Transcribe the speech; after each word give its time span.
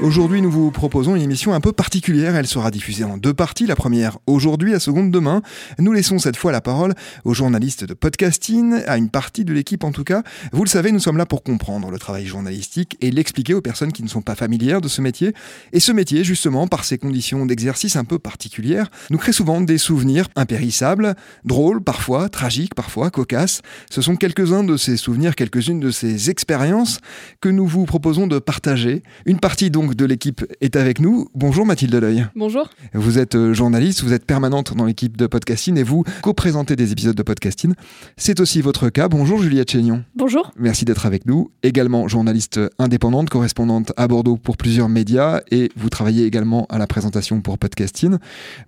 Aujourd'hui, 0.00 0.40
nous 0.40 0.50
vous 0.50 0.70
proposons 0.70 1.16
une 1.16 1.22
émission 1.22 1.54
un 1.54 1.60
peu 1.60 1.72
particulière. 1.72 2.36
Elle 2.36 2.46
sera 2.46 2.70
diffusée 2.70 3.02
en 3.02 3.16
deux 3.16 3.34
parties. 3.34 3.66
La 3.66 3.74
première 3.74 4.18
aujourd'hui, 4.28 4.70
la 4.70 4.78
seconde 4.78 5.10
demain. 5.10 5.42
Nous 5.80 5.92
laissons 5.92 6.20
cette 6.20 6.36
fois 6.36 6.52
la 6.52 6.60
parole 6.60 6.94
aux 7.24 7.34
journalistes 7.34 7.82
de 7.82 7.94
podcasting, 7.94 8.74
à 8.86 8.96
une 8.96 9.10
partie 9.10 9.44
de 9.44 9.52
l'équipe 9.52 9.82
en 9.82 9.90
tout 9.90 10.04
cas. 10.04 10.22
Vous 10.52 10.62
le 10.62 10.68
savez, 10.68 10.92
nous 10.92 11.00
sommes 11.00 11.16
là 11.16 11.26
pour 11.26 11.42
comprendre 11.42 11.90
le 11.90 11.98
travail 11.98 12.26
journalistique 12.26 12.96
et 13.00 13.10
l'expliquer 13.10 13.54
aux 13.54 13.60
personnes 13.60 13.92
qui 13.92 14.04
ne 14.04 14.08
sont 14.08 14.22
pas 14.22 14.36
familières 14.36 14.80
de 14.80 14.86
ce 14.86 15.00
métier. 15.00 15.34
Et 15.72 15.80
ce 15.80 15.90
métier, 15.90 16.22
justement, 16.22 16.68
par 16.68 16.84
ses 16.84 16.96
conditions 16.96 17.44
d'exercice 17.44 17.96
un 17.96 18.04
peu 18.04 18.20
particulières, 18.20 18.90
nous 19.10 19.18
crée 19.18 19.32
souvent 19.32 19.60
des 19.60 19.78
souvenirs 19.78 20.28
impérissables, 20.36 21.16
drôles 21.44 21.82
parfois, 21.82 22.28
tragiques 22.28 22.76
parfois, 22.76 23.10
cocasses. 23.10 23.62
Ce 23.90 24.00
sont 24.00 24.14
quelques-uns 24.14 24.62
de 24.62 24.76
ces 24.76 24.96
souvenirs, 24.96 25.34
quelques-unes 25.34 25.80
de 25.80 25.90
ces 25.90 26.30
expériences 26.30 26.98
que 27.40 27.48
nous 27.48 27.66
vous 27.66 27.84
proposons 27.84 28.28
de 28.28 28.38
partager. 28.38 29.02
Une 29.26 29.40
partie 29.40 29.72
donc 29.72 29.87
de 29.94 30.04
l'équipe 30.04 30.44
est 30.60 30.76
avec 30.76 31.00
nous. 31.00 31.28
Bonjour 31.34 31.66
Mathilde 31.66 31.94
L'Oeil. 31.94 32.26
Bonjour. 32.34 32.68
Vous 32.94 33.18
êtes 33.18 33.34
euh, 33.34 33.54
journaliste, 33.54 34.02
vous 34.02 34.12
êtes 34.12 34.24
permanente 34.24 34.74
dans 34.76 34.84
l'équipe 34.84 35.16
de 35.16 35.26
podcasting 35.26 35.78
et 35.78 35.82
vous 35.82 36.04
co-présentez 36.22 36.76
des 36.76 36.92
épisodes 36.92 37.14
de 37.14 37.22
podcasting. 37.22 37.74
C'est 38.16 38.40
aussi 38.40 38.60
votre 38.60 38.88
cas. 38.88 39.08
Bonjour 39.08 39.40
Juliette 39.40 39.70
Chénion. 39.70 40.04
Bonjour. 40.14 40.52
Merci 40.56 40.84
d'être 40.84 41.06
avec 41.06 41.26
nous. 41.26 41.50
Également 41.62 42.08
journaliste 42.08 42.60
indépendante, 42.78 43.30
correspondante 43.30 43.92
à 43.96 44.08
Bordeaux 44.08 44.36
pour 44.36 44.56
plusieurs 44.56 44.88
médias 44.88 45.40
et 45.50 45.70
vous 45.76 45.90
travaillez 45.90 46.24
également 46.24 46.66
à 46.70 46.78
la 46.78 46.86
présentation 46.86 47.40
pour 47.40 47.58
podcasting. 47.58 48.16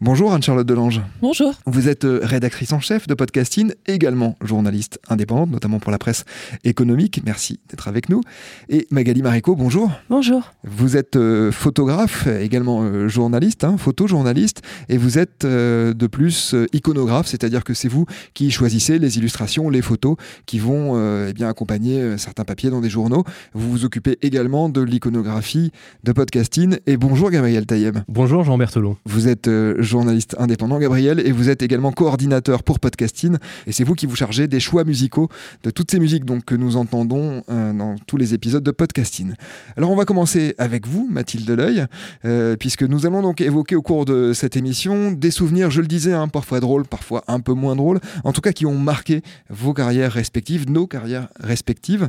Bonjour 0.01 0.33
Anne-Charlotte 0.33 0.67
Delange. 0.67 1.01
Bonjour. 1.21 1.55
Vous 1.67 1.89
êtes 1.89 2.05
euh, 2.05 2.21
rédactrice 2.23 2.73
en 2.73 2.81
chef 2.81 3.07
de 3.07 3.15
podcasting, 3.15 3.73
également 3.87 4.37
journaliste 4.43 5.01
indépendante, 5.09 5.51
notamment 5.51 5.79
pour 5.79 5.93
la 5.93 5.99
presse 5.99 6.25
économique. 6.65 7.21
Merci 7.25 7.61
d'être 7.69 7.89
avec 7.89 8.09
nous. 8.09 8.21
Et 8.69 8.87
Magali 8.91 9.23
Marico, 9.23 9.57
bonjour. 9.57 9.91
Bonjour. 10.09 10.53
Vous 10.65 10.97
êtes 10.97 11.10
euh, 11.17 11.53
photographe, 11.53 12.27
également 12.27 12.83
euh, 12.83 13.09
journaliste, 13.09 13.65
hein, 13.65 13.77
photojournaliste, 13.79 14.63
et 14.89 14.97
vous 14.97 15.19
êtes 15.19 15.45
euh, 15.45 15.93
de 15.93 16.07
plus 16.07 16.55
iconographe, 16.73 17.27
c'est-à-dire 17.27 17.65
que 17.65 17.75
c'est 17.75 17.89
vous 17.89 18.07
qui 18.35 18.51
choisissez 18.51 18.99
les 18.99 19.19
illustrations, 19.19 19.71
les 19.71 19.83
photos 19.83 20.17
qui 20.47 20.59
vont 20.59 20.99
eh 21.29 21.33
bien 21.33 21.49
accompagner 21.49 22.19
certains 22.19 22.45
papiers 22.45 22.71
dans 22.71 22.81
des 22.81 22.91
journaux. 22.91 23.25
Vous 23.55 23.71
vous 23.71 23.85
occupez 23.85 24.19
également 24.23 24.69
de 24.69 24.81
l'iconographie 24.81 25.73
de 26.05 26.13
podcasting. 26.13 26.79
Et 26.87 26.97
bonjour 26.97 27.31
Gabriel 27.31 27.67
Taïeb. 27.67 27.99
Bonjour 28.09 28.45
Jean 28.45 28.59
Berthelot. 28.59 28.97
Vous 29.05 29.29
êtes 29.29 29.51
journaliste 29.79 30.37
indépendant 30.39 30.79
Gabriel 30.79 31.21
et 31.21 31.33
vous 31.33 31.49
êtes 31.49 31.63
également 31.63 31.93
coordinateur 31.93 32.63
pour 32.63 32.81
podcasting. 32.81 33.37
Et 33.67 33.73
c'est 33.73 33.85
vous 33.85 33.95
qui 33.95 34.07
vous 34.07 34.17
chargez 34.17 34.49
des 34.49 34.61
choix 34.61 34.85
musicaux 34.85 35.29
de 35.63 35.71
toutes 35.71 35.91
ces 35.91 35.99
musiques 35.99 36.25
donc, 36.25 36.45
que 36.45 36.55
nous 36.55 36.77
entendons 36.77 37.43
dans 37.49 37.97
tous 38.07 38.17
les 38.17 38.35
épisodes 38.35 38.65
de 38.65 38.71
podcasting. 38.71 39.35
Alors 39.77 39.91
on 39.91 39.97
va 39.97 40.05
commencer 40.05 40.55
avec 40.59 40.87
vous 40.87 41.00
Mathilde 41.09 41.47
Deleuil, 41.47 41.87
euh, 42.25 42.57
puisque 42.57 42.83
nous 42.83 43.07
allons 43.07 43.23
donc 43.23 43.41
évoquer 43.41 43.77
au 43.77 43.83
cours 43.83 44.05
de 44.05 44.33
cette 44.33 44.57
émission 44.57 45.13
des 45.13 45.31
souvenirs, 45.31 45.71
je 45.71 45.81
le 45.81 45.87
disais, 45.87 46.13
hein, 46.13 46.29
parfois 46.29 46.61
drôles, 46.61 46.85
parfois 46.85 47.25
un 47.29 47.41
peu 47.41 47.53
moins 47.53 47.77
drôles, 47.77 48.01
en 48.25 48.33
tout 48.33 48.41
cas 48.41 48.53
qui 48.53 48.67
ont 48.67 48.79
marqué 48.79 49.23
vos 49.49 49.73
carrières 49.73 50.13
respectives, 50.13 50.71
nos 50.71 50.87
carrières 50.87 51.29
respectives. 51.39 52.09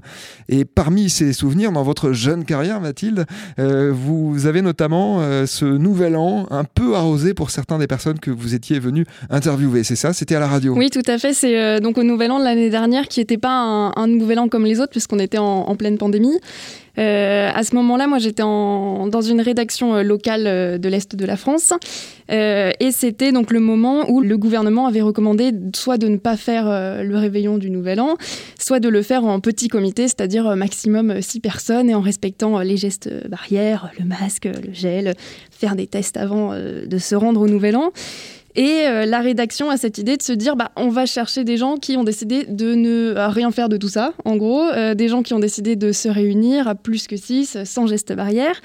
Et 0.49 0.65
parmi 0.65 1.09
ces 1.09 1.33
souvenirs, 1.33 1.71
dans 1.71 1.83
votre 1.83 2.11
jeune 2.11 2.45
carrière, 2.45 2.81
Mathilde, 2.81 3.25
euh, 3.59 3.91
vous 3.93 4.45
avez 4.45 4.61
notamment 4.61 5.21
euh, 5.21 5.45
ce 5.45 5.65
nouvel 5.65 6.15
an 6.15 6.47
un 6.49 6.63
peu 6.63 6.95
arrosé 6.95 7.33
pour 7.33 7.51
certains 7.51 7.77
des 7.77 7.87
personnes 7.87 8.19
que 8.19 8.31
vous 8.31 8.55
étiez 8.55 8.79
venu 8.79 9.05
interviewer. 9.29 9.83
C'est 9.83 9.95
ça 9.95 10.13
C'était 10.13 10.35
à 10.35 10.39
la 10.39 10.47
radio 10.47 10.75
Oui, 10.75 10.89
tout 10.89 11.01
à 11.07 11.17
fait. 11.17 11.33
C'est 11.33 11.79
donc 11.79 11.97
au 11.97 12.03
nouvel 12.03 12.31
an 12.31 12.39
de 12.39 12.43
l'année 12.43 12.69
dernière 12.69 13.07
qui 13.07 13.19
n'était 13.19 13.37
pas 13.37 13.91
un, 13.95 14.07
nouvel 14.07 14.39
an 14.39 14.47
comme 14.47 14.65
les 14.65 14.79
autres, 14.79 14.91
puisqu'on 14.91 15.19
était 15.19 15.37
en 15.37 15.75
pleine 15.75 15.97
pandémie. 15.97 16.39
Euh, 16.97 17.49
à 17.53 17.63
ce 17.63 17.75
moment-là, 17.75 18.07
moi, 18.07 18.19
j'étais 18.19 18.43
dans 18.43 19.21
une 19.21 19.41
rédaction 19.41 19.95
euh, 19.95 20.03
locale 20.03 20.45
euh, 20.45 20.77
de 20.77 20.89
l'Est 20.89 21.15
de 21.15 21.25
la 21.25 21.37
France. 21.37 21.73
et 22.29 22.91
c'était 22.91 23.31
donc 23.31 23.51
le 23.51 23.59
moment 23.59 24.09
où 24.09 24.21
le 24.21 24.37
gouvernement 24.37 24.87
avait 24.87 25.01
recommandé 25.01 25.51
soit 25.75 25.97
de 25.97 26.07
ne 26.07 26.17
pas 26.17 26.37
faire 26.37 26.65
le 27.03 27.17
réveillon 27.17 27.57
du 27.57 27.69
Nouvel 27.69 27.99
An, 27.99 28.15
soit 28.57 28.79
de 28.79 28.87
le 28.87 29.01
faire 29.01 29.25
en 29.25 29.41
petit 29.41 29.67
comité, 29.67 30.07
c'est-à-dire 30.07 30.55
maximum 30.55 31.21
six 31.21 31.41
personnes 31.41 31.89
et 31.89 31.95
en 31.95 31.99
respectant 31.99 32.59
les 32.59 32.77
gestes 32.77 33.09
barrières, 33.27 33.91
le 33.99 34.05
masque, 34.05 34.45
le 34.45 34.73
gel, 34.73 35.13
faire 35.51 35.75
des 35.75 35.87
tests 35.87 36.15
avant 36.15 36.55
de 36.55 36.97
se 36.97 37.15
rendre 37.15 37.41
au 37.41 37.47
Nouvel 37.47 37.75
An. 37.75 37.91
Et 38.55 38.85
euh, 38.85 39.05
la 39.05 39.21
rédaction 39.21 39.69
a 39.69 39.77
cette 39.77 39.97
idée 39.97 40.17
de 40.17 40.21
se 40.21 40.33
dire, 40.33 40.55
bah, 40.55 40.71
on 40.75 40.89
va 40.89 41.05
chercher 41.05 41.43
des 41.43 41.57
gens 41.57 41.77
qui 41.77 41.95
ont 41.95 42.03
décidé 42.03 42.45
de 42.45 42.75
ne 42.75 43.13
euh, 43.15 43.27
rien 43.29 43.51
faire 43.51 43.69
de 43.69 43.77
tout 43.77 43.87
ça, 43.87 44.13
en 44.25 44.35
gros, 44.35 44.63
euh, 44.63 44.93
des 44.93 45.07
gens 45.07 45.23
qui 45.23 45.33
ont 45.33 45.39
décidé 45.39 45.75
de 45.75 45.91
se 45.91 46.09
réunir 46.09 46.67
à 46.67 46.75
plus 46.75 47.07
que 47.07 47.15
six, 47.15 47.57
sans 47.63 47.87
geste 47.87 48.13
barrière. 48.13 48.61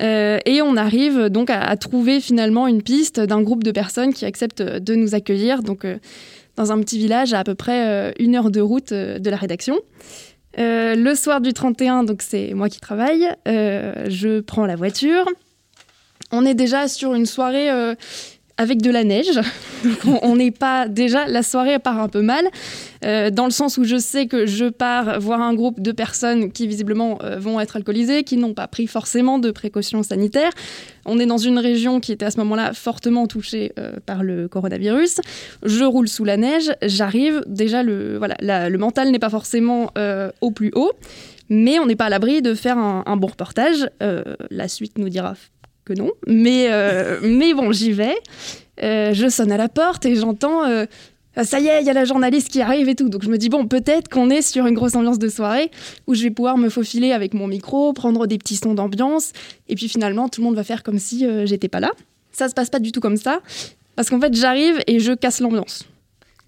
et 0.00 0.62
on 0.62 0.76
arrive 0.76 1.28
donc 1.28 1.50
à, 1.50 1.76
trouver 1.76 2.20
finalement 2.20 2.66
une 2.66 2.82
piste 2.82 3.20
d'un 3.20 3.42
groupe 3.42 3.62
de 3.62 3.70
personnes 3.70 4.12
qui 4.12 4.24
acceptent 4.24 4.62
de 4.62 4.94
nous 4.94 5.14
accueillir, 5.14 5.62
donc 5.62 5.86
dans 6.56 6.72
un 6.72 6.80
petit 6.80 6.98
village 6.98 7.34
à 7.34 7.40
à 7.40 7.44
peu 7.44 7.54
près 7.54 8.12
une 8.18 8.34
heure 8.34 8.50
de 8.50 8.60
route 8.60 8.92
de 8.92 9.30
la 9.30 9.36
rédaction. 9.36 9.78
le 10.56 11.14
soir 11.14 11.42
du 11.42 11.52
31, 11.52 12.04
donc 12.04 12.22
c'est 12.22 12.54
moi 12.54 12.70
qui 12.70 12.80
travaille, 12.80 13.28
je 13.46 14.40
prends 14.40 14.66
la 14.66 14.76
voiture. 14.76 15.26
On 16.32 16.46
est 16.46 16.54
déjà 16.54 16.88
sur 16.88 17.12
une 17.12 17.26
soirée 17.26 17.68
avec 18.56 18.82
de 18.82 18.90
la 18.90 19.04
neige. 19.04 19.40
on 20.22 20.36
n'est 20.36 20.50
pas 20.50 20.88
déjà 20.88 21.26
la 21.26 21.42
soirée 21.42 21.78
part 21.78 22.00
un 22.00 22.08
peu 22.08 22.22
mal 22.22 22.44
euh, 23.04 23.30
dans 23.30 23.44
le 23.44 23.50
sens 23.50 23.78
où 23.78 23.84
je 23.84 23.96
sais 23.96 24.26
que 24.26 24.46
je 24.46 24.66
pars 24.66 25.18
voir 25.20 25.40
un 25.40 25.54
groupe 25.54 25.80
de 25.80 25.92
personnes 25.92 26.52
qui 26.52 26.66
visiblement 26.66 27.18
euh, 27.22 27.38
vont 27.38 27.60
être 27.60 27.76
alcoolisées, 27.76 28.22
qui 28.22 28.36
n'ont 28.36 28.54
pas 28.54 28.68
pris 28.68 28.86
forcément 28.86 29.38
de 29.38 29.50
précautions 29.50 30.02
sanitaires. 30.02 30.52
On 31.04 31.18
est 31.18 31.26
dans 31.26 31.38
une 31.38 31.58
région 31.58 32.00
qui 32.00 32.12
était 32.12 32.26
à 32.26 32.30
ce 32.30 32.38
moment-là 32.38 32.72
fortement 32.74 33.26
touchée 33.26 33.72
euh, 33.78 33.94
par 34.06 34.22
le 34.22 34.48
coronavirus. 34.48 35.20
Je 35.64 35.84
roule 35.84 36.08
sous 36.08 36.24
la 36.24 36.36
neige, 36.36 36.72
j'arrive. 36.82 37.42
Déjà 37.46 37.82
le 37.82 38.18
voilà, 38.18 38.68
le 38.68 38.78
mental 38.78 39.10
n'est 39.10 39.18
pas 39.18 39.30
forcément 39.30 39.90
au 40.40 40.50
plus 40.50 40.70
haut. 40.74 40.92
Mais 41.48 41.78
on 41.78 41.86
n'est 41.86 41.96
pas 41.96 42.06
à 42.06 42.08
l'abri 42.08 42.40
de 42.40 42.54
faire 42.54 42.78
un, 42.78 43.02
un 43.04 43.16
bon 43.16 43.26
reportage. 43.26 43.88
la 44.50 44.68
suite 44.68 44.96
nous 44.98 45.08
dira 45.08 45.34
que 45.84 45.92
non. 45.92 46.10
Mais, 46.26 46.68
euh, 46.70 47.20
mais 47.22 47.54
bon, 47.54 47.72
j'y 47.72 47.92
vais. 47.92 48.16
Euh, 48.82 49.12
je 49.14 49.28
sonne 49.28 49.52
à 49.52 49.56
la 49.56 49.68
porte 49.68 50.06
et 50.06 50.14
j'entends 50.16 50.64
euh, 50.64 50.86
ça 51.44 51.60
y 51.60 51.68
est, 51.68 51.80
il 51.80 51.86
y 51.86 51.90
a 51.90 51.94
la 51.94 52.04
journaliste 52.04 52.48
qui 52.48 52.60
arrive 52.60 52.88
et 52.88 52.94
tout. 52.94 53.08
Donc 53.08 53.22
je 53.22 53.30
me 53.30 53.38
dis, 53.38 53.48
bon, 53.48 53.66
peut-être 53.66 54.08
qu'on 54.08 54.28
est 54.28 54.42
sur 54.42 54.66
une 54.66 54.74
grosse 54.74 54.94
ambiance 54.94 55.18
de 55.18 55.28
soirée 55.28 55.70
où 56.06 56.14
je 56.14 56.22
vais 56.22 56.30
pouvoir 56.30 56.58
me 56.58 56.68
faufiler 56.68 57.12
avec 57.12 57.32
mon 57.32 57.46
micro, 57.46 57.92
prendre 57.92 58.26
des 58.26 58.38
petits 58.38 58.56
sons 58.56 58.74
d'ambiance. 58.74 59.32
Et 59.68 59.74
puis 59.74 59.88
finalement, 59.88 60.28
tout 60.28 60.40
le 60.40 60.46
monde 60.46 60.56
va 60.56 60.64
faire 60.64 60.82
comme 60.82 60.98
si 60.98 61.26
j'étais 61.44 61.68
pas 61.68 61.80
là. 61.80 61.90
Ça 62.32 62.48
se 62.48 62.54
passe 62.54 62.68
pas 62.70 62.80
du 62.80 62.92
tout 62.92 63.00
comme 63.00 63.16
ça. 63.16 63.40
Parce 63.96 64.10
qu'en 64.10 64.20
fait, 64.20 64.34
j'arrive 64.34 64.80
et 64.86 65.00
je 65.00 65.12
casse 65.12 65.40
l'ambiance. 65.40 65.86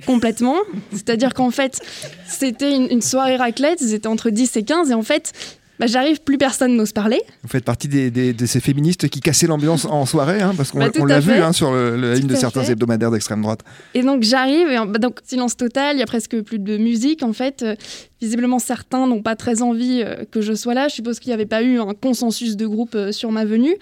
Complètement. 0.06 0.56
C'est-à-dire 0.92 1.32
qu'en 1.34 1.50
fait, 1.50 1.80
c'était 2.26 2.74
une, 2.74 2.90
une, 2.90 3.00
soirée 3.00 3.36
raclette, 3.36 3.80
ils 3.80 3.94
étaient 3.94 4.08
entre 4.08 4.30
10 4.30 4.56
et 4.56 4.64
15, 4.64 4.90
et 4.90 4.94
en 4.94 5.02
fait, 5.02 5.32
bah, 5.78 5.86
j'arrive, 5.86 6.20
plus 6.20 6.38
personne 6.38 6.76
n'ose 6.76 6.92
parler. 6.92 7.20
Vous 7.42 7.48
faites 7.48 7.64
partie 7.64 7.88
des, 7.88 8.10
de 8.10 8.46
ces 8.46 8.60
féministes 8.60 9.08
qui 9.08 9.20
cassaient 9.20 9.46
l'ambiance 9.46 9.84
en 9.84 10.06
soirée, 10.06 10.40
hein, 10.40 10.52
parce 10.56 10.70
qu'on 10.70 10.78
bah, 10.78 10.90
l'a 11.06 11.20
vu 11.20 11.32
hein, 11.32 11.52
sur 11.52 11.72
le, 11.72 11.96
la 11.96 12.14
ligne 12.14 12.28
de 12.28 12.36
certains 12.36 12.62
hebdomadaires 12.62 13.10
d'extrême 13.10 13.42
droite. 13.42 13.60
Et 13.94 14.02
donc 14.02 14.22
j'arrive, 14.22 14.68
et 14.68 14.76
bah, 14.76 14.98
donc 14.98 15.20
silence 15.24 15.56
total, 15.56 15.96
il 15.96 16.00
y 16.00 16.02
a 16.02 16.06
presque 16.06 16.40
plus 16.42 16.58
de 16.58 16.76
musique 16.76 17.22
en 17.22 17.32
fait. 17.32 17.62
Euh, 17.62 17.74
visiblement, 18.20 18.58
certains 18.58 19.06
n'ont 19.06 19.22
pas 19.22 19.36
très 19.36 19.62
envie 19.62 20.02
euh, 20.02 20.24
que 20.30 20.40
je 20.40 20.54
sois 20.54 20.74
là. 20.74 20.88
Je 20.88 20.94
suppose 20.94 21.18
qu'il 21.18 21.30
n'y 21.30 21.34
avait 21.34 21.46
pas 21.46 21.62
eu 21.62 21.80
un 21.80 21.94
consensus 21.94 22.56
de 22.56 22.66
groupe 22.66 22.94
euh, 22.94 23.12
sur 23.12 23.32
ma 23.32 23.44
venue. 23.44 23.76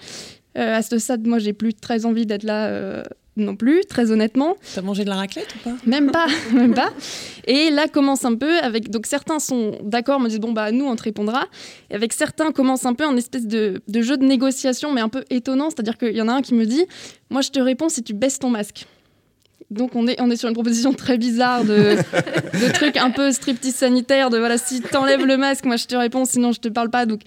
à 0.55 0.81
ce 0.81 0.97
stade, 0.97 1.25
moi, 1.27 1.39
j'ai 1.39 1.53
plus 1.53 1.73
très 1.73 2.05
envie 2.05 2.25
d'être 2.25 2.43
là 2.43 3.03
non 3.35 3.55
plus, 3.55 3.81
très 3.85 4.11
honnêtement. 4.11 4.55
T'as 4.75 4.81
mangé 4.81 5.03
de 5.03 5.09
la 5.09 5.15
raclette 5.15 5.55
ou 5.55 5.69
pas? 5.69 5.75
Même 5.85 6.11
pas, 6.11 6.27
même 6.53 6.73
pas. 6.73 6.91
Et 7.47 7.71
là 7.71 7.87
commence 7.87 8.25
un 8.25 8.35
peu 8.35 8.59
avec 8.59 8.89
donc 8.89 9.07
certains 9.07 9.39
sont 9.39 9.77
d'accord, 9.83 10.19
me 10.19 10.29
disent 10.29 10.39
bon 10.39 10.51
bah 10.51 10.71
nous 10.71 10.85
on 10.85 10.95
te 10.95 11.03
répondra. 11.03 11.45
Et 11.89 11.95
avec 11.95 12.13
certains 12.13 12.51
commence 12.51 12.85
un 12.85 12.93
peu 12.93 13.03
un 13.03 13.17
espèce 13.17 13.47
de, 13.47 13.81
jeu 13.91 14.17
de 14.17 14.25
négociation 14.25 14.93
mais 14.93 15.01
un 15.01 15.09
peu 15.09 15.23
étonnant, 15.29 15.69
c'est-à-dire 15.69 15.97
qu'il 15.97 16.15
y 16.15 16.21
en 16.21 16.27
a 16.27 16.33
un 16.33 16.41
qui 16.41 16.53
me 16.53 16.65
dit 16.65 16.85
moi 17.29 17.41
je 17.41 17.49
te 17.49 17.59
réponds 17.59 17.89
si 17.89 18.03
tu 18.03 18.13
baisses 18.13 18.39
ton 18.39 18.49
masque. 18.49 18.85
Donc 19.71 19.95
on 19.95 20.05
est, 20.07 20.21
on 20.21 20.29
est 20.29 20.35
sur 20.35 20.49
une 20.49 20.53
proposition 20.53 20.93
très 20.93 21.17
bizarre 21.17 21.63
de, 21.63 21.95
de 22.53 22.71
trucs 22.73 22.97
un 22.97 23.09
peu 23.09 23.31
striptease 23.31 23.73
sanitaire, 23.73 24.29
de 24.29 24.37
voilà, 24.37 24.59
si 24.59 24.81
t'enlèves 24.81 25.25
le 25.25 25.37
masque, 25.37 25.65
moi 25.65 25.77
je 25.77 25.87
te 25.87 25.95
réponds, 25.95 26.25
sinon 26.25 26.51
je 26.51 26.59
te 26.59 26.67
parle 26.67 26.91
pas. 26.91 27.07
Donc 27.07 27.21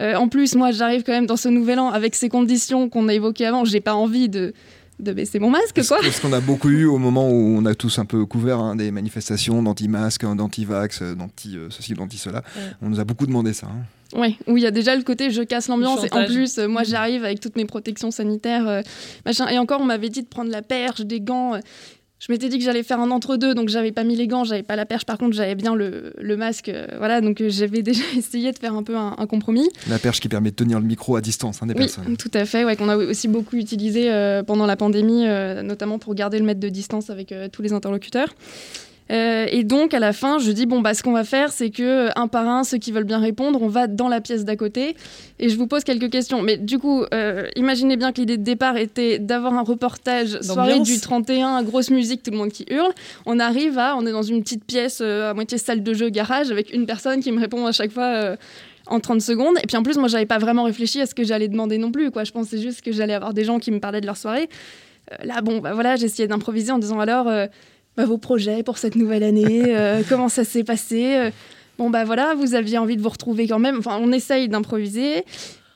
euh, 0.00 0.14
en 0.14 0.28
plus, 0.28 0.54
moi 0.54 0.70
j'arrive 0.70 1.02
quand 1.02 1.12
même 1.12 1.26
dans 1.26 1.36
ce 1.36 1.48
nouvel 1.48 1.80
an 1.80 1.88
avec 1.88 2.14
ces 2.14 2.28
conditions 2.28 2.88
qu'on 2.88 3.08
a 3.08 3.14
évoquées 3.14 3.46
avant, 3.46 3.64
j'ai 3.64 3.80
pas 3.80 3.94
envie 3.94 4.28
de, 4.28 4.52
de 4.98 5.12
baisser 5.12 5.38
mon 5.38 5.50
masque, 5.50 5.80
quoi. 5.86 5.98
Ce 6.02 6.20
qu'on 6.20 6.32
a 6.32 6.40
beaucoup 6.40 6.68
eu 6.68 6.84
au 6.84 6.98
moment 6.98 7.28
où 7.28 7.56
on 7.56 7.64
a 7.66 7.74
tous 7.74 7.98
un 7.98 8.04
peu 8.04 8.26
couvert 8.26 8.58
hein, 8.58 8.76
des 8.76 8.90
manifestations 8.90 9.62
d'anti-masque, 9.62 10.24
d'anti-vax, 10.24 11.02
d'anti-ceci, 11.02 11.94
d'anti-cela. 11.94 12.42
On 12.82 12.88
nous 12.88 13.00
a 13.00 13.04
beaucoup 13.04 13.26
demandé 13.26 13.52
ça. 13.52 13.66
Hein. 13.66 13.84
Oui, 14.16 14.38
où 14.46 14.56
il 14.56 14.62
y 14.62 14.66
a 14.66 14.70
déjà 14.70 14.96
le 14.96 15.02
côté 15.02 15.30
je 15.30 15.42
casse 15.42 15.68
l'ambiance 15.68 16.02
et 16.02 16.12
en 16.12 16.24
plus, 16.24 16.58
moi 16.58 16.82
j'arrive 16.82 17.24
avec 17.24 17.40
toutes 17.40 17.56
mes 17.56 17.66
protections 17.66 18.10
sanitaires, 18.10 18.82
machin. 19.26 19.46
Et 19.48 19.58
encore, 19.58 19.82
on 19.82 19.84
m'avait 19.84 20.08
dit 20.08 20.22
de 20.22 20.28
prendre 20.28 20.50
la 20.50 20.62
perche, 20.62 21.02
des 21.02 21.20
gants 21.20 21.60
je 22.20 22.32
m'étais 22.32 22.48
dit 22.48 22.58
que 22.58 22.64
j'allais 22.64 22.82
faire 22.82 23.00
un 23.00 23.10
entre-deux, 23.10 23.54
donc 23.54 23.68
j'avais 23.68 23.92
pas 23.92 24.04
mis 24.04 24.16
les 24.16 24.26
gants, 24.26 24.44
j'avais 24.44 24.62
pas 24.62 24.76
la 24.76 24.86
perche, 24.86 25.04
par 25.04 25.18
contre 25.18 25.36
j'avais 25.36 25.54
bien 25.54 25.74
le, 25.74 26.12
le 26.18 26.36
masque, 26.36 26.68
euh, 26.68 26.86
voilà, 26.98 27.20
donc 27.20 27.40
euh, 27.40 27.48
j'avais 27.48 27.82
déjà 27.88 28.02
essayé 28.16 28.52
de 28.52 28.58
faire 28.58 28.74
un 28.74 28.82
peu 28.82 28.96
un, 28.96 29.14
compromis. 29.26 29.68
La 29.88 29.98
perche 29.98 30.20
qui 30.20 30.28
permet 30.28 30.50
de 30.50 30.56
tenir 30.56 30.80
le 30.80 30.86
micro 30.86 31.16
à 31.16 31.20
distance 31.20 31.62
hein, 31.62 31.66
des 31.66 31.74
oui, 31.74 31.80
personnes. 31.80 32.16
Tout 32.16 32.30
à 32.34 32.44
fait, 32.44 32.64
ouais, 32.64 32.76
qu'on 32.76 32.88
a 32.88 32.96
aussi 32.96 33.28
beaucoup 33.28 33.56
utilisé 33.56 34.10
euh, 34.10 34.42
pendant 34.42 34.66
la 34.66 34.76
pandémie, 34.76 35.26
notamment 35.62 35.98
pour 35.98 36.14
garder 36.14 36.38
le 36.38 36.44
mètre 36.44 36.60
de 36.60 36.68
distance 36.68 37.10
avec 37.10 37.34
tous 37.52 37.62
les 37.62 37.72
interlocuteurs. 37.72 38.34
Euh, 39.10 39.46
et 39.50 39.64
donc, 39.64 39.94
à 39.94 39.98
la 39.98 40.12
fin, 40.12 40.38
je 40.38 40.50
dis 40.50 40.66
bon, 40.66 40.80
bah, 40.80 40.94
ce 40.94 41.02
qu'on 41.02 41.12
va 41.12 41.24
faire, 41.24 41.52
c'est 41.52 41.70
que 41.70 42.08
euh, 42.08 42.10
un 42.16 42.28
par 42.28 42.46
un, 42.48 42.64
ceux 42.64 42.78
qui 42.78 42.92
veulent 42.92 43.04
bien 43.04 43.18
répondre, 43.18 43.60
on 43.62 43.68
va 43.68 43.86
dans 43.86 44.08
la 44.08 44.20
pièce 44.20 44.44
d'à 44.44 44.56
côté 44.56 44.96
et 45.38 45.48
je 45.48 45.56
vous 45.56 45.66
pose 45.66 45.84
quelques 45.84 46.10
questions. 46.10 46.42
Mais 46.42 46.56
du 46.56 46.78
coup, 46.78 47.04
euh, 47.14 47.46
imaginez 47.56 47.96
bien 47.96 48.12
que 48.12 48.20
l'idée 48.20 48.36
de 48.36 48.42
départ 48.42 48.76
était 48.76 49.18
d'avoir 49.18 49.54
un 49.54 49.62
reportage 49.62 50.40
soirée 50.40 50.80
du 50.80 51.00
31, 51.00 51.62
grosse 51.62 51.90
musique, 51.90 52.22
tout 52.22 52.30
le 52.30 52.36
monde 52.36 52.50
qui 52.50 52.66
hurle. 52.70 52.92
On 53.24 53.38
arrive 53.38 53.78
à, 53.78 53.96
on 53.96 54.04
est 54.04 54.12
dans 54.12 54.22
une 54.22 54.42
petite 54.42 54.64
pièce 54.64 55.00
à 55.00 55.32
moitié 55.34 55.58
salle 55.58 55.82
de 55.82 55.94
jeu, 55.94 56.10
garage, 56.10 56.50
avec 56.50 56.72
une 56.72 56.86
personne 56.86 57.20
qui 57.20 57.32
me 57.32 57.40
répond 57.40 57.66
à 57.66 57.72
chaque 57.72 57.92
fois 57.92 58.36
en 58.86 59.00
30 59.00 59.20
secondes. 59.20 59.56
Et 59.62 59.66
puis 59.66 59.76
en 59.76 59.82
plus, 59.82 59.96
moi, 59.96 60.08
j'avais 60.08 60.26
pas 60.26 60.38
vraiment 60.38 60.64
réfléchi 60.64 61.00
à 61.00 61.06
ce 61.06 61.14
que 61.14 61.24
j'allais 61.24 61.48
demander 61.48 61.78
non 61.78 61.92
plus. 61.92 62.10
Quoi. 62.10 62.24
Je 62.24 62.32
pensais 62.32 62.58
juste 62.58 62.82
que 62.82 62.92
j'allais 62.92 63.14
avoir 63.14 63.32
des 63.32 63.44
gens 63.44 63.58
qui 63.58 63.70
me 63.70 63.80
parlaient 63.80 64.00
de 64.00 64.06
leur 64.06 64.16
soirée. 64.16 64.48
là, 65.22 65.40
bon, 65.40 65.58
bah 65.58 65.72
voilà, 65.72 65.96
j'essayais 65.96 66.28
d'improviser 66.28 66.72
en 66.72 66.78
disant 66.78 67.00
alors, 67.00 67.28
bah, 67.98 68.04
vos 68.04 68.16
projets 68.16 68.62
pour 68.62 68.78
cette 68.78 68.94
nouvelle 68.94 69.24
année, 69.24 69.74
euh, 69.76 70.02
comment 70.08 70.28
ça 70.28 70.44
s'est 70.44 70.62
passé. 70.62 71.16
Euh. 71.16 71.30
bon, 71.78 71.90
bah 71.90 72.04
voilà, 72.04 72.36
vous 72.36 72.54
aviez 72.54 72.78
envie 72.78 72.96
de 72.96 73.02
vous 73.02 73.08
retrouver 73.08 73.48
quand 73.48 73.58
même. 73.58 73.78
Enfin, 73.78 73.98
on 74.00 74.12
essaye 74.12 74.48
d'improviser. 74.48 75.24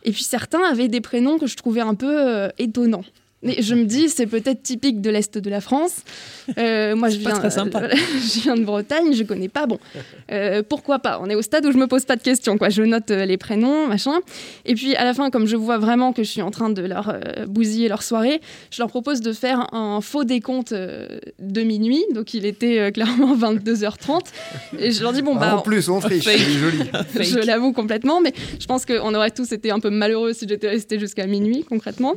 Et 0.04 0.12
puis 0.12 0.22
certains 0.22 0.62
avaient 0.62 0.86
des 0.86 1.00
prénoms 1.00 1.36
que 1.36 1.48
je 1.48 1.56
trouvais 1.56 1.80
un 1.80 1.96
peu 1.96 2.24
euh, 2.24 2.48
étonnants. 2.58 3.02
Mais 3.42 3.60
je 3.60 3.74
me 3.74 3.84
dis, 3.84 4.08
c'est 4.08 4.26
peut-être 4.26 4.62
typique 4.62 5.00
de 5.00 5.10
l'Est 5.10 5.36
de 5.36 5.50
la 5.50 5.60
France. 5.60 5.96
Euh, 6.58 6.94
moi, 6.96 7.08
je 7.08 7.18
viens, 7.18 7.32
très 7.32 7.50
sympa. 7.50 7.88
je 7.94 8.40
viens 8.40 8.56
de 8.56 8.62
Bretagne, 8.62 9.12
je 9.12 9.24
connais 9.24 9.48
pas. 9.48 9.66
Bon, 9.66 9.80
euh, 10.30 10.62
pourquoi 10.66 11.00
pas? 11.00 11.18
On 11.20 11.28
est 11.28 11.34
au 11.34 11.42
stade 11.42 11.66
où 11.66 11.72
je 11.72 11.76
me 11.76 11.88
pose 11.88 12.04
pas 12.04 12.14
de 12.14 12.22
questions. 12.22 12.56
Quoi. 12.56 12.68
Je 12.68 12.82
note 12.82 13.10
euh, 13.10 13.24
les 13.24 13.36
prénoms, 13.38 13.88
machin. 13.88 14.20
Et 14.64 14.74
puis, 14.74 14.94
à 14.94 15.04
la 15.04 15.12
fin, 15.12 15.30
comme 15.30 15.46
je 15.46 15.56
vois 15.56 15.78
vraiment 15.78 16.12
que 16.12 16.22
je 16.22 16.30
suis 16.30 16.42
en 16.42 16.52
train 16.52 16.70
de 16.70 16.82
leur 16.82 17.16
bousiller 17.48 17.88
leur 17.88 18.04
soirée, 18.04 18.40
je 18.70 18.80
leur 18.80 18.88
propose 18.88 19.20
de 19.20 19.32
faire 19.32 19.74
un 19.74 20.00
faux 20.00 20.22
décompte 20.22 20.72
de 20.72 21.62
minuit. 21.62 22.04
Donc, 22.14 22.34
il 22.34 22.46
était 22.46 22.92
clairement 22.92 23.34
22h30. 23.54 24.20
Et 24.78 24.92
je 24.92 25.02
leur 25.02 25.12
dis, 25.12 25.22
bon, 25.22 25.34
bah. 25.34 25.56
en 25.56 25.62
plus, 25.62 25.88
on 25.88 25.98
triche, 25.98 26.24
c'est 26.24 26.38
joli. 26.38 26.78
je 27.14 27.44
l'avoue 27.44 27.72
complètement, 27.72 28.20
mais 28.20 28.32
je 28.60 28.66
pense 28.66 28.86
qu'on 28.86 29.14
aurait 29.14 29.32
tous 29.32 29.50
été 29.50 29.72
un 29.72 29.80
peu 29.80 29.90
malheureux 29.90 30.32
si 30.32 30.46
j'étais 30.48 30.68
resté 30.68 31.00
jusqu'à 31.00 31.26
minuit, 31.26 31.64
concrètement. 31.68 32.14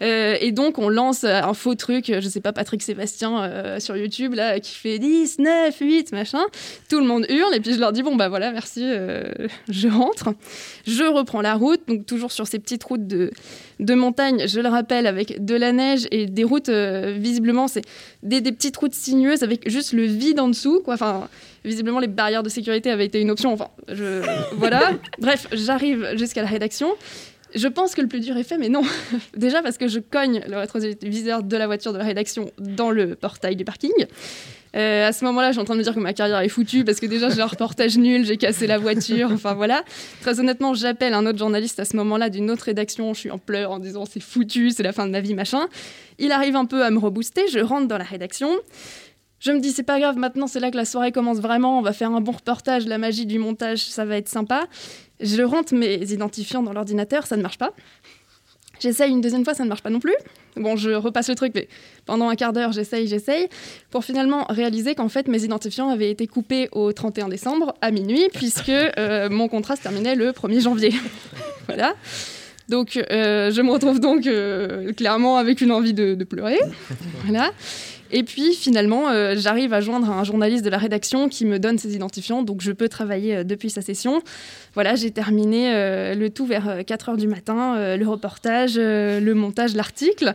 et 0.00 0.52
donc, 0.52 0.59
donc, 0.60 0.78
on 0.78 0.90
lance 0.90 1.24
un 1.24 1.54
faux 1.54 1.74
truc, 1.74 2.12
je 2.20 2.28
sais 2.28 2.40
pas, 2.40 2.52
Patrick 2.52 2.82
Sébastien 2.82 3.42
euh, 3.42 3.80
sur 3.80 3.96
YouTube, 3.96 4.34
là, 4.34 4.60
qui 4.60 4.74
fait 4.74 4.98
10, 4.98 5.38
9, 5.38 5.74
8, 5.80 6.12
machin. 6.12 6.42
Tout 6.90 7.00
le 7.00 7.06
monde 7.06 7.24
hurle, 7.30 7.54
et 7.54 7.60
puis 7.60 7.72
je 7.72 7.80
leur 7.80 7.92
dis, 7.92 8.02
bon, 8.02 8.14
bah 8.14 8.28
voilà, 8.28 8.52
merci, 8.52 8.82
euh, 8.84 9.24
je 9.70 9.88
rentre. 9.88 10.34
Je 10.86 11.04
reprends 11.04 11.40
la 11.40 11.54
route, 11.54 11.80
donc 11.88 12.04
toujours 12.04 12.30
sur 12.30 12.46
ces 12.46 12.58
petites 12.58 12.84
routes 12.84 13.06
de, 13.06 13.30
de 13.78 13.94
montagne, 13.94 14.46
je 14.46 14.60
le 14.60 14.68
rappelle, 14.68 15.06
avec 15.06 15.42
de 15.42 15.54
la 15.54 15.72
neige 15.72 16.06
et 16.10 16.26
des 16.26 16.44
routes, 16.44 16.68
euh, 16.68 17.16
visiblement, 17.18 17.66
c'est 17.66 17.82
des, 18.22 18.42
petites 18.42 18.76
routes 18.76 18.94
sinueuses 18.94 19.42
avec 19.42 19.66
juste 19.66 19.94
le 19.94 20.04
vide 20.04 20.40
en 20.40 20.48
dessous, 20.48 20.82
quoi. 20.84 20.94
Enfin, 20.94 21.28
visiblement, 21.64 22.00
les 22.00 22.06
barrières 22.06 22.42
de 22.42 22.50
sécurité 22.50 22.90
avaient 22.90 23.06
été 23.06 23.18
une 23.20 23.30
option. 23.30 23.52
Enfin, 23.54 23.68
je, 23.88 24.22
voilà. 24.52 24.92
Bref, 25.18 25.46
j'arrive 25.52 26.16
jusqu'à 26.16 26.42
la 26.42 26.48
rédaction. 26.48 26.90
Je 27.54 27.68
pense 27.68 27.94
que 27.94 28.00
le 28.00 28.08
plus 28.08 28.20
dur 28.20 28.36
est 28.36 28.44
fait, 28.44 28.58
mais 28.58 28.68
non. 28.68 28.82
Déjà 29.36 29.62
parce 29.62 29.78
que 29.78 29.88
je 29.88 29.98
cogne 29.98 30.42
le 30.48 30.58
rétroviseur 30.58 31.42
de 31.42 31.56
la 31.56 31.66
voiture 31.66 31.92
de 31.92 31.98
la 31.98 32.04
rédaction 32.04 32.50
dans 32.58 32.90
le 32.90 33.14
portail 33.14 33.56
du 33.56 33.64
parking. 33.64 33.92
Euh, 34.76 35.08
à 35.08 35.12
ce 35.12 35.24
moment-là, 35.24 35.48
je 35.48 35.54
suis 35.54 35.60
en 35.60 35.64
train 35.64 35.74
de 35.74 35.80
me 35.80 35.84
dire 35.84 35.94
que 35.94 36.00
ma 36.00 36.12
carrière 36.12 36.40
est 36.40 36.48
foutue 36.48 36.84
parce 36.84 37.00
que 37.00 37.06
déjà 37.06 37.28
j'ai 37.28 37.40
un 37.40 37.46
reportage 37.46 37.98
nul, 37.98 38.24
j'ai 38.24 38.36
cassé 38.36 38.66
la 38.66 38.78
voiture, 38.78 39.30
enfin 39.32 39.54
voilà. 39.54 39.84
Très 40.20 40.38
honnêtement, 40.38 40.74
j'appelle 40.74 41.12
un 41.12 41.26
autre 41.26 41.38
journaliste 41.38 41.80
à 41.80 41.84
ce 41.84 41.96
moment-là 41.96 42.30
d'une 42.30 42.50
autre 42.50 42.64
rédaction, 42.64 43.12
je 43.12 43.20
suis 43.20 43.30
en 43.30 43.38
pleurs 43.38 43.72
en 43.72 43.80
disant 43.80 44.04
c'est 44.04 44.20
foutu, 44.20 44.70
c'est 44.70 44.84
la 44.84 44.92
fin 44.92 45.06
de 45.06 45.10
ma 45.10 45.20
vie, 45.20 45.34
machin. 45.34 45.66
Il 46.18 46.30
arrive 46.32 46.54
un 46.54 46.66
peu 46.66 46.84
à 46.84 46.90
me 46.90 46.98
rebooster, 46.98 47.48
je 47.48 47.58
rentre 47.58 47.88
dans 47.88 47.98
la 47.98 48.04
rédaction. 48.04 48.50
Je 49.40 49.52
me 49.52 49.60
dis 49.60 49.72
c'est 49.72 49.82
pas 49.82 49.98
grave, 49.98 50.16
maintenant 50.16 50.46
c'est 50.46 50.60
là 50.60 50.70
que 50.70 50.76
la 50.76 50.84
soirée 50.84 51.12
commence 51.12 51.38
vraiment, 51.38 51.78
on 51.78 51.82
va 51.82 51.94
faire 51.94 52.10
un 52.12 52.20
bon 52.20 52.32
reportage, 52.32 52.86
la 52.86 52.98
magie 52.98 53.24
du 53.26 53.38
montage, 53.38 53.84
ça 53.84 54.04
va 54.04 54.16
être 54.16 54.28
sympa. 54.28 54.66
Je 55.20 55.42
rentre 55.42 55.74
mes 55.74 56.12
identifiants 56.12 56.62
dans 56.62 56.74
l'ordinateur, 56.74 57.26
ça 57.26 57.36
ne 57.36 57.42
marche 57.42 57.58
pas. 57.58 57.72
J'essaye 58.80 59.10
une 59.10 59.20
deuxième 59.20 59.44
fois, 59.44 59.54
ça 59.54 59.64
ne 59.64 59.68
marche 59.68 59.82
pas 59.82 59.90
non 59.90 60.00
plus. 60.00 60.14
Bon, 60.56 60.76
je 60.76 60.90
repasse 60.90 61.28
le 61.28 61.34
truc, 61.34 61.52
mais 61.54 61.68
pendant 62.06 62.28
un 62.28 62.34
quart 62.34 62.52
d'heure, 62.52 62.72
j'essaye, 62.72 63.06
j'essaye, 63.06 63.48
pour 63.90 64.04
finalement 64.04 64.46
réaliser 64.48 64.94
qu'en 64.94 65.08
fait, 65.08 65.28
mes 65.28 65.44
identifiants 65.44 65.90
avaient 65.90 66.10
été 66.10 66.26
coupés 66.26 66.68
au 66.72 66.92
31 66.92 67.28
décembre 67.28 67.74
à 67.82 67.90
minuit, 67.90 68.28
puisque 68.32 68.70
euh, 68.70 69.28
mon 69.28 69.48
contrat 69.48 69.76
se 69.76 69.82
terminait 69.82 70.14
le 70.14 70.32
1er 70.32 70.60
janvier. 70.60 70.94
voilà. 71.66 71.94
Donc, 72.70 72.96
euh, 72.96 73.50
je 73.50 73.60
me 73.60 73.70
retrouve 73.70 74.00
donc 74.00 74.26
euh, 74.26 74.92
clairement 74.94 75.36
avec 75.36 75.60
une 75.60 75.72
envie 75.72 75.94
de, 75.94 76.14
de 76.14 76.24
pleurer. 76.24 76.58
voilà. 77.24 77.50
Et 78.12 78.22
puis 78.22 78.54
finalement, 78.54 79.08
euh, 79.08 79.34
j'arrive 79.36 79.72
à 79.72 79.80
joindre 79.80 80.10
un 80.10 80.24
journaliste 80.24 80.64
de 80.64 80.70
la 80.70 80.78
rédaction 80.78 81.28
qui 81.28 81.44
me 81.46 81.58
donne 81.58 81.78
ses 81.78 81.94
identifiants, 81.94 82.42
donc 82.42 82.60
je 82.60 82.72
peux 82.72 82.88
travailler 82.88 83.36
euh, 83.36 83.44
depuis 83.44 83.70
sa 83.70 83.82
session. 83.82 84.22
Voilà, 84.74 84.94
j'ai 84.94 85.10
terminé 85.10 85.72
euh, 85.72 86.14
le 86.14 86.30
tout 86.30 86.46
vers 86.46 86.84
4 86.84 87.10
heures 87.10 87.16
du 87.16 87.28
matin, 87.28 87.96
le 87.96 88.08
reportage, 88.08 88.76
le 88.76 89.32
montage, 89.32 89.74
l'article. 89.74 90.34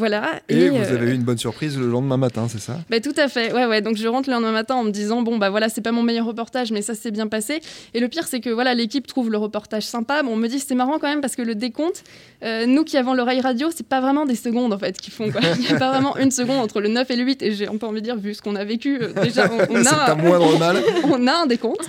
Voilà. 0.00 0.40
Et, 0.48 0.70
vous 0.70 0.78
avez 0.78 1.10
eu 1.10 1.14
une 1.14 1.24
bonne 1.24 1.36
surprise 1.36 1.78
le 1.78 1.86
lendemain 1.86 2.16
matin, 2.16 2.46
c'est 2.48 2.58
ça? 2.58 2.78
Bah, 2.88 3.00
Tout 3.00 3.12
à 3.18 3.28
fait. 3.28 3.52
Ouais, 3.52 3.66
ouais. 3.66 3.82
Donc 3.82 3.98
je 3.98 4.08
rentre 4.08 4.30
le 4.30 4.34
lendemain 4.34 4.50
matin 4.50 4.76
en 4.76 4.84
me 4.84 4.90
disant 4.90 5.20
bon 5.20 5.36
bah 5.36 5.50
voilà, 5.50 5.68
c'est 5.68 5.82
pas 5.82 5.92
mon 5.92 6.02
meilleur 6.02 6.24
reportage, 6.24 6.72
mais 6.72 6.80
ça 6.80 6.94
s'est 6.94 7.10
bien 7.10 7.26
passé. 7.26 7.60
Et 7.92 8.00
le 8.00 8.08
pire, 8.08 8.26
c'est 8.26 8.40
que 8.40 8.48
voilà, 8.48 8.72
l'équipe 8.72 9.06
trouve 9.06 9.30
le 9.30 9.36
reportage 9.36 9.82
sympa. 9.82 10.22
Bon, 10.22 10.32
on 10.32 10.36
me 10.36 10.48
dit 10.48 10.58
c'est 10.58 10.74
marrant 10.74 10.98
quand 10.98 11.08
même 11.08 11.20
parce 11.20 11.36
que 11.36 11.42
le 11.42 11.54
décompte, 11.54 12.02
nous 12.42 12.84
qui 12.84 12.96
avons 12.96 13.12
l'oreille 13.12 13.42
radio, 13.42 13.68
c'est 13.74 13.86
pas 13.86 14.00
vraiment 14.00 14.24
des 14.24 14.36
secondes 14.36 14.72
en 14.72 14.78
fait 14.78 14.98
qui 14.98 15.10
font. 15.10 15.26
Il 15.26 15.60
n'y 15.60 15.68
a 15.68 15.78
pas 15.78 15.90
vraiment 15.90 16.16
une 16.16 16.30
seconde 16.30 16.60
entre 16.60 16.80
le 16.80 16.88
9 16.88 17.10
et 17.10 17.16
le 17.16 17.24
8. 17.24 17.42
Et 17.42 17.52
j'ai, 17.52 17.68
on 17.68 17.76
peut 17.76 17.86
envie 17.86 18.00
de 18.00 18.06
dire, 18.06 18.16
vu 18.16 18.32
ce 18.32 18.40
qu'on 18.40 18.56
a 18.56 18.64
vécu, 18.64 19.00
déjà 19.22 19.50
on, 19.68 19.84
a. 19.86 20.14
moindre 20.14 20.58
mal. 20.58 20.78
on 21.04 21.26
a 21.26 21.42
un 21.42 21.46
décompte. 21.46 21.86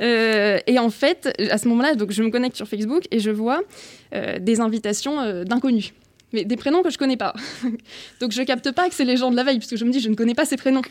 et 0.00 0.78
en 0.80 0.90
fait, 0.90 1.32
à 1.48 1.58
ce 1.58 1.68
moment-là, 1.68 1.94
donc 1.94 2.10
je 2.10 2.24
me 2.24 2.30
connecte 2.30 2.56
sur 2.56 2.66
Facebook 2.66 3.04
et 3.12 3.20
je 3.20 3.30
vois 3.30 3.60
des 4.40 4.60
invitations 4.60 5.44
d'inconnus 5.44 5.92
mais 6.36 6.44
des 6.44 6.56
prénoms 6.56 6.82
que 6.82 6.90
je 6.90 6.98
connais 6.98 7.16
pas. 7.16 7.34
Donc 8.20 8.32
je 8.32 8.42
capte 8.42 8.70
pas 8.72 8.88
que 8.88 8.94
c'est 8.94 9.06
les 9.06 9.16
gens 9.16 9.30
de 9.30 9.36
la 9.36 9.42
veille, 9.42 9.58
puisque 9.58 9.76
je 9.76 9.84
me 9.84 9.90
dis 9.90 10.00
je 10.00 10.10
ne 10.10 10.14
connais 10.14 10.34
pas 10.34 10.44
ces 10.44 10.58
prénoms. 10.58 10.82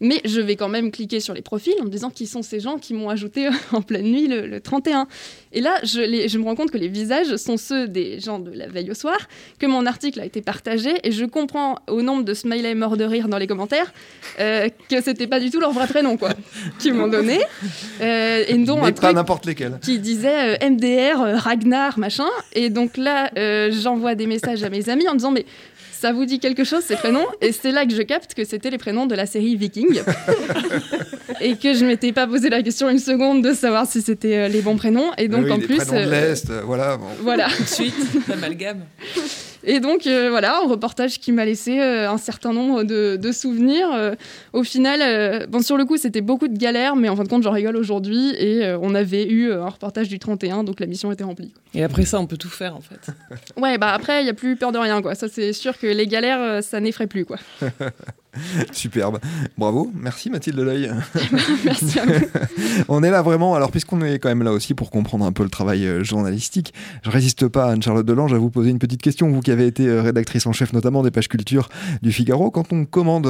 Mais 0.00 0.20
je 0.24 0.40
vais 0.40 0.54
quand 0.54 0.68
même 0.68 0.92
cliquer 0.92 1.18
sur 1.18 1.34
les 1.34 1.42
profils 1.42 1.74
en 1.80 1.84
me 1.84 1.90
disant 1.90 2.10
qui 2.10 2.26
sont 2.26 2.42
ces 2.42 2.60
gens 2.60 2.78
qui 2.78 2.94
m'ont 2.94 3.10
ajouté 3.10 3.48
en 3.72 3.82
pleine 3.82 4.06
nuit 4.06 4.28
le, 4.28 4.60
31. 4.60 5.08
Et 5.52 5.60
là, 5.60 5.74
je, 5.82 6.28
je, 6.28 6.38
me 6.38 6.44
rends 6.44 6.54
compte 6.54 6.70
que 6.70 6.78
les 6.78 6.88
visages 6.88 7.36
sont 7.36 7.56
ceux 7.56 7.88
des 7.88 8.20
gens 8.20 8.38
de 8.38 8.50
la 8.52 8.68
veille 8.68 8.90
au 8.90 8.94
soir, 8.94 9.18
que 9.58 9.66
mon 9.66 9.86
article 9.86 10.20
a 10.20 10.24
été 10.24 10.40
partagé, 10.40 10.90
et 11.02 11.10
je 11.10 11.24
comprends 11.24 11.76
au 11.88 12.02
nombre 12.02 12.22
de 12.22 12.32
smileys 12.32 12.74
morts 12.74 12.96
de 12.96 13.04
rire 13.04 13.28
dans 13.28 13.38
les 13.38 13.46
commentaires 13.46 13.92
euh, 14.38 14.68
que 14.88 15.00
c'était 15.02 15.26
pas 15.26 15.40
du 15.40 15.50
tout 15.50 15.60
leur 15.60 15.72
vrai 15.72 15.86
prénom, 15.86 16.16
quoi, 16.16 16.30
qu'ils 16.78 16.94
m'ont 16.94 17.08
donné. 17.08 17.40
Euh, 18.00 18.44
et 18.46 18.56
dont 18.58 18.82
Mais 18.82 18.92
pas 18.92 19.12
n'importe 19.12 19.46
lesquels. 19.46 19.78
Qui 19.82 19.98
disait 19.98 20.56
euh, 20.62 20.70
MDR, 20.70 21.42
Ragnar, 21.42 21.98
machin. 21.98 22.28
Et 22.52 22.70
donc 22.70 22.96
là, 22.96 23.30
j'envoie 23.70 24.14
des 24.14 24.26
messages 24.26 24.62
à 24.62 24.70
mes 24.70 24.88
amis 24.88 24.91
en 25.08 25.14
disant 25.14 25.30
mais 25.30 25.46
ça 25.92 26.12
vous 26.12 26.24
dit 26.24 26.40
quelque 26.40 26.64
chose 26.64 26.82
ces 26.82 26.96
prénoms? 26.96 27.26
Et 27.40 27.52
c'est 27.52 27.70
là 27.70 27.86
que 27.86 27.94
je 27.94 28.02
capte 28.02 28.34
que 28.34 28.44
c'était 28.44 28.70
les 28.70 28.78
prénoms 28.78 29.06
de 29.06 29.14
la 29.14 29.26
série 29.26 29.54
Viking. 29.54 30.02
et 31.40 31.56
que 31.56 31.74
je 31.74 31.84
m'étais 31.84 32.12
pas 32.12 32.26
posé 32.26 32.50
la 32.50 32.62
question 32.62 32.88
une 32.88 32.98
seconde 32.98 33.42
de 33.42 33.52
savoir 33.52 33.86
si 33.86 34.02
c'était 34.02 34.36
euh, 34.36 34.48
les 34.48 34.62
bons 34.62 34.76
prénoms. 34.76 35.12
Et 35.16 35.28
donc 35.28 35.48
en 35.50 35.58
plus. 35.58 35.76
Prénoms 35.76 36.04
de 36.06 36.10
l'Est, 36.10 36.50
euh, 36.50 36.62
voilà. 36.64 36.98
Voilà. 37.20 37.48
Tout 37.48 37.62
de 37.62 37.68
suite, 37.68 37.94
amalgame. 38.32 38.80
Et 39.64 39.80
donc, 39.80 40.06
euh, 40.06 40.28
voilà, 40.30 40.58
un 40.58 40.68
reportage 40.68 41.20
qui 41.20 41.32
m'a 41.32 41.44
laissé 41.44 41.80
euh, 41.80 42.10
un 42.10 42.18
certain 42.18 42.52
nombre 42.52 42.82
de, 42.82 43.32
souvenirs. 43.32 43.88
Euh, 43.92 44.14
au 44.52 44.62
final, 44.62 45.46
bon, 45.48 45.62
sur 45.62 45.76
le 45.76 45.84
coup, 45.84 45.96
c'était 45.96 46.20
beaucoup 46.20 46.48
de 46.48 46.58
galères, 46.58 46.96
mais 46.96 47.08
en 47.08 47.16
fin 47.16 47.24
de 47.24 47.28
compte, 47.28 47.42
j'en 47.42 47.52
rigole 47.52 47.76
aujourd'hui. 47.76 48.34
Et 48.38 48.74
on 48.80 48.94
avait 48.94 49.26
eu 49.26 49.52
un 49.52 49.68
reportage 49.68 50.08
du 50.08 50.18
31, 50.18 50.64
donc 50.64 50.80
la 50.80 50.86
mission 50.86 51.12
était 51.12 51.24
remplie. 51.24 51.52
Et 51.74 51.82
après 51.82 52.04
ça, 52.04 52.20
on 52.20 52.26
peut 52.26 52.36
tout 52.36 52.48
faire, 52.48 52.76
en 52.76 52.80
fait. 52.80 53.12
ouais, 53.56 53.78
bah 53.78 53.92
après, 53.92 54.20
il 54.20 54.24
n'y 54.24 54.30
a 54.30 54.34
plus 54.34 54.56
peur 54.56 54.72
de 54.72 54.78
rien, 54.78 55.00
quoi. 55.02 55.14
Ça, 55.14 55.28
c'est 55.28 55.52
sûr 55.52 55.78
que 55.78 55.86
les 55.86 56.06
galères, 56.06 56.62
ça 56.62 56.80
n'effraie 56.80 57.06
plus, 57.06 57.24
quoi. 57.24 57.38
Superbe. 58.72 59.18
Bravo. 59.58 59.90
Merci 59.94 60.30
Mathilde 60.30 60.58
L'œil. 60.58 60.90
Merci 61.64 61.98
à 61.98 62.06
vous. 62.06 62.12
on 62.88 63.02
est 63.02 63.10
là 63.10 63.22
vraiment, 63.22 63.54
alors 63.54 63.70
puisqu'on 63.70 64.00
est 64.00 64.18
quand 64.18 64.28
même 64.28 64.42
là 64.42 64.52
aussi 64.52 64.74
pour 64.74 64.90
comprendre 64.90 65.24
un 65.24 65.32
peu 65.32 65.42
le 65.42 65.50
travail 65.50 65.86
euh, 65.86 66.02
journalistique, 66.02 66.72
je 67.04 67.10
résiste 67.10 67.48
pas, 67.48 67.70
Anne-Charlotte 67.70 68.06
Delange, 68.06 68.32
à 68.32 68.38
vous 68.38 68.50
poser 68.50 68.70
une 68.70 68.78
petite 68.78 69.02
question. 69.02 69.30
Vous 69.30 69.40
qui 69.40 69.50
avez 69.50 69.66
été 69.66 69.86
euh, 69.86 70.02
rédactrice 70.02 70.46
en 70.46 70.52
chef 70.52 70.72
notamment 70.72 71.02
des 71.02 71.10
pages 71.10 71.28
culture 71.28 71.68
du 72.00 72.12
Figaro, 72.12 72.50
quand 72.50 72.72
on 72.72 72.84
commande 72.84 73.26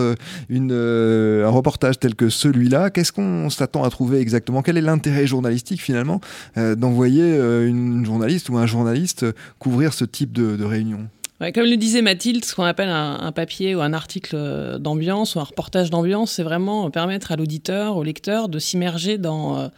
euh, 0.51 1.47
un 1.47 1.51
reportage 1.51 1.99
tel 1.99 2.15
que 2.15 2.29
celui-là, 2.29 2.91
qu'est-ce 2.91 3.13
qu'on 3.13 3.51
s'attend 3.51 3.83
à 3.83 3.91
trouver 3.91 4.21
exactement? 4.21 4.63
Quel 4.63 4.79
est 4.79 4.83
l'intérêt 4.83 5.27
journalistique 5.27 5.81
finalement 5.81 6.21
d'envoyer 6.57 7.37
une 7.67 8.05
journaliste 8.05 8.49
ou 8.49 8.59
un 8.59 8.67
journaliste 8.67 9.27
couvrir 9.59 9.93
ce 9.93 10.05
type 10.05 10.33
de, 10.33 10.57
de 10.57 10.65
réunion? 10.65 11.09
Comme 11.51 11.65
le 11.65 11.77
disait 11.77 12.03
Mathilde, 12.03 12.45
ce 12.45 12.55
qu'on 12.55 12.65
appelle 12.65 12.89
un, 12.89 13.33
papier 13.33 13.75
ou 13.75 13.81
un 13.81 13.93
article 13.93 14.79
d'ambiance 14.79 15.35
ou 15.35 15.41
un 15.41 15.45
reportage 15.45 15.91
d'ambiance, 15.91 16.33
c'est 16.33 16.43
vraiment 16.43 16.89
permettre 16.91 17.33
à 17.33 17.37
l'auditeur, 17.37 17.97
au 17.97 18.05
lecteur 18.05 18.49
de 18.49 18.59
s'immerger 18.61 19.19
dans, 19.19 19.59
euh, 19.59 19.69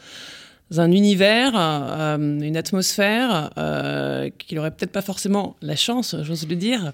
un 0.77 0.91
univers, 0.91 1.53
euh, 1.55 2.17
une 2.19 2.57
atmosphère 2.57 3.51
euh, 3.57 4.29
qu'il 4.39 4.57
n'aurait 4.57 4.73
peut-être 4.73 4.93
pas 4.93 5.03
forcément 5.03 5.57
la 5.63 5.77
chance, 5.77 6.17
j'ose 6.23 6.47
le 6.49 6.57
dire, 6.57 6.93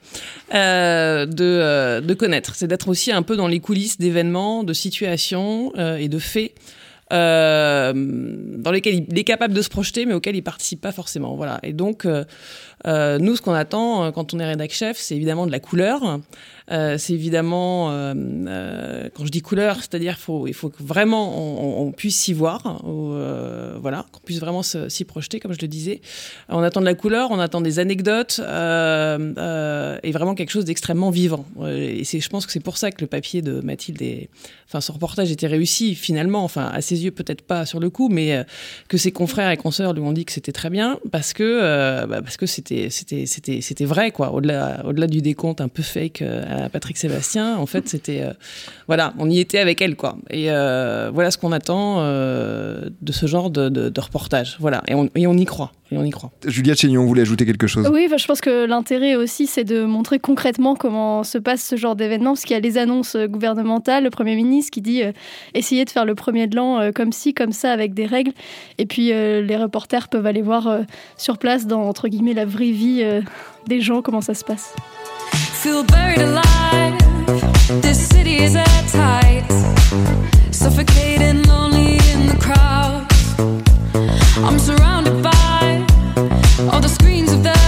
de, 0.52 2.00
de, 2.00 2.14
connaître. 2.14 2.54
C'est 2.54 2.68
d'être 2.68 2.88
aussi 2.88 3.10
un 3.10 3.22
peu 3.22 3.36
dans 3.36 3.48
les 3.48 3.60
coulisses 3.60 3.98
d'événements, 3.98 4.62
de 4.62 4.72
situations 4.72 5.72
et 5.76 6.08
de 6.08 6.18
faits 6.18 6.52
euh, 7.12 7.92
dans 7.94 8.70
lesquels 8.70 9.06
il 9.08 9.18
est 9.18 9.24
capable 9.24 9.52
de 9.52 9.62
se 9.62 9.68
projeter, 9.68 10.06
mais 10.06 10.14
auxquels 10.14 10.36
il 10.36 10.42
participe 10.42 10.80
pas 10.80 10.92
forcément. 10.92 11.34
Voilà. 11.34 11.58
Et 11.62 11.72
donc, 11.72 12.06
euh, 12.86 13.00
euh 13.00 13.18
nous, 13.18 13.36
ce 13.36 13.42
qu'on 13.42 13.52
attend 13.52 14.12
quand 14.12 14.34
on 14.34 14.38
est 14.38 14.46
rédac 14.46 14.72
chef, 14.72 14.96
c'est 14.96 15.16
évidemment 15.16 15.46
de 15.46 15.52
la 15.52 15.60
couleur. 15.60 16.20
Euh, 16.70 16.98
c'est 16.98 17.14
évidemment, 17.14 17.90
euh, 17.90 18.14
euh, 18.16 19.08
quand 19.14 19.24
je 19.24 19.30
dis 19.30 19.42
couleur, 19.42 19.76
c'est-à-dire 19.76 20.18
faut, 20.18 20.46
il 20.46 20.54
faut 20.54 20.70
vraiment 20.78 21.82
on, 21.82 21.90
puisse 21.92 22.18
s'y 22.18 22.32
voir, 22.32 22.80
voilà, 23.80 24.06
qu'on 24.12 24.20
puisse 24.20 24.38
vraiment 24.38 24.62
s'y 24.62 25.04
projeter, 25.04 25.40
comme 25.40 25.52
je 25.52 25.60
le 25.60 25.68
disais. 25.68 26.00
On 26.48 26.62
attend 26.62 26.80
de 26.80 26.86
la 26.86 26.94
couleur, 26.94 27.30
on 27.30 27.40
attend 27.40 27.60
des 27.60 27.78
anecdotes 27.78 28.38
et 28.38 30.12
vraiment 30.12 30.34
quelque 30.34 30.50
chose 30.50 30.64
d'extrêmement 30.64 31.10
vivant. 31.10 31.44
Et 31.66 32.04
je 32.04 32.28
pense 32.28 32.46
que 32.46 32.52
c'est 32.52 32.60
pour 32.60 32.76
ça 32.76 32.90
que 32.90 33.00
le 33.00 33.06
papier 33.06 33.42
de 33.42 33.60
Mathilde, 33.60 34.28
enfin, 34.68 34.80
son 34.80 34.92
reportage 34.92 35.30
était 35.32 35.48
réussi 35.48 35.94
finalement, 35.94 36.44
enfin 36.44 36.70
à 36.72 36.80
ses 36.80 37.04
yeux 37.04 37.10
peut-être 37.10 37.42
pas 37.42 37.66
sur 37.66 37.80
le 37.80 37.90
coup, 37.90 38.08
mais 38.08 38.44
que 38.88 38.96
ses 38.96 39.10
confrères 39.10 39.50
et 39.50 39.56
consoeurs 39.56 39.92
lui 39.92 40.02
ont 40.02 40.12
dit 40.12 40.24
que 40.24 40.32
c'était 40.32 40.52
très 40.52 40.70
bien 40.70 40.98
parce 41.10 41.32
que 41.32 42.06
bah, 42.06 42.22
parce 42.22 42.36
que 42.36 42.46
c'était 42.46 42.69
c'était 42.90 43.26
c'était 43.26 43.60
c'était 43.60 43.84
vrai 43.84 44.10
quoi. 44.10 44.32
Au-delà 44.32 44.82
au-delà 44.84 45.06
du 45.06 45.22
décompte 45.22 45.60
un 45.60 45.68
peu 45.68 45.82
fake 45.82 46.22
Patrick 46.70 46.96
Sébastien, 46.96 47.56
en 47.58 47.66
fait, 47.66 47.88
c'était. 47.88 48.22
Euh, 48.22 48.32
voilà, 48.86 49.12
on 49.18 49.28
y 49.30 49.38
était 49.38 49.58
avec 49.58 49.80
elle, 49.82 49.96
quoi. 49.96 50.16
Et 50.30 50.50
euh, 50.50 51.10
voilà 51.12 51.30
ce 51.30 51.38
qu'on 51.38 51.52
attend 51.52 51.96
euh, 51.98 52.88
de 53.00 53.12
ce 53.12 53.26
genre 53.26 53.50
de, 53.50 54.00
reportage. 54.00 54.56
Voilà, 54.60 54.82
et 54.88 54.94
on, 54.94 55.36
y 55.36 55.44
croit. 55.44 55.72
Et 55.92 55.98
on 55.98 56.04
y 56.04 56.10
croit. 56.10 56.30
Juliette 56.46 56.78
Chénion, 56.78 57.04
voulait 57.04 57.22
ajouter 57.22 57.44
quelque 57.44 57.66
chose 57.66 57.88
Oui, 57.92 58.08
je 58.16 58.26
pense 58.26 58.40
que 58.40 58.64
l'intérêt 58.64 59.14
aussi, 59.14 59.46
c'est 59.46 59.64
de 59.64 59.84
montrer 59.84 60.18
concrètement 60.18 60.74
comment 60.74 61.22
se 61.22 61.38
passe 61.38 61.62
ce 61.62 61.76
genre 61.76 61.96
d'événement, 61.96 62.30
parce 62.30 62.42
qu'il 62.42 62.54
y 62.54 62.56
a 62.56 62.60
les 62.60 62.78
annonces 62.78 63.16
gouvernementales, 63.16 64.04
le 64.04 64.10
Premier 64.10 64.36
ministre 64.36 64.70
qui 64.70 64.80
dit 64.80 65.02
essayez 65.54 65.84
de 65.84 65.90
faire 65.90 66.04
le 66.04 66.14
premier 66.14 66.46
de 66.46 66.56
l'an 66.56 66.90
comme 66.94 67.12
ci, 67.12 67.34
comme 67.34 67.52
ça, 67.52 67.72
avec 67.72 67.94
des 67.94 68.06
règles. 68.06 68.32
Et 68.78 68.86
puis 68.86 69.08
les 69.08 69.56
reporters 69.56 70.08
peuvent 70.08 70.26
aller 70.26 70.42
voir 70.42 70.80
sur 71.16 71.38
place, 71.38 71.66
dans 71.66 71.82
entre 71.82 72.08
guillemets 72.08 72.34
la 72.34 72.46
vraie 72.46 72.59
vie 72.60 73.04
des 73.66 73.80
gens, 73.80 74.02
comment 74.02 74.20
ça 74.20 74.34
se 74.34 74.44
passe? 74.44 74.74
the. 75.54 76.40
I'm 84.42 84.58
surrounded 84.58 85.22
by 85.22 85.86
all 86.72 86.80
the 86.80 86.88
screens 86.88 87.32
of 87.32 87.42
their 87.42 87.59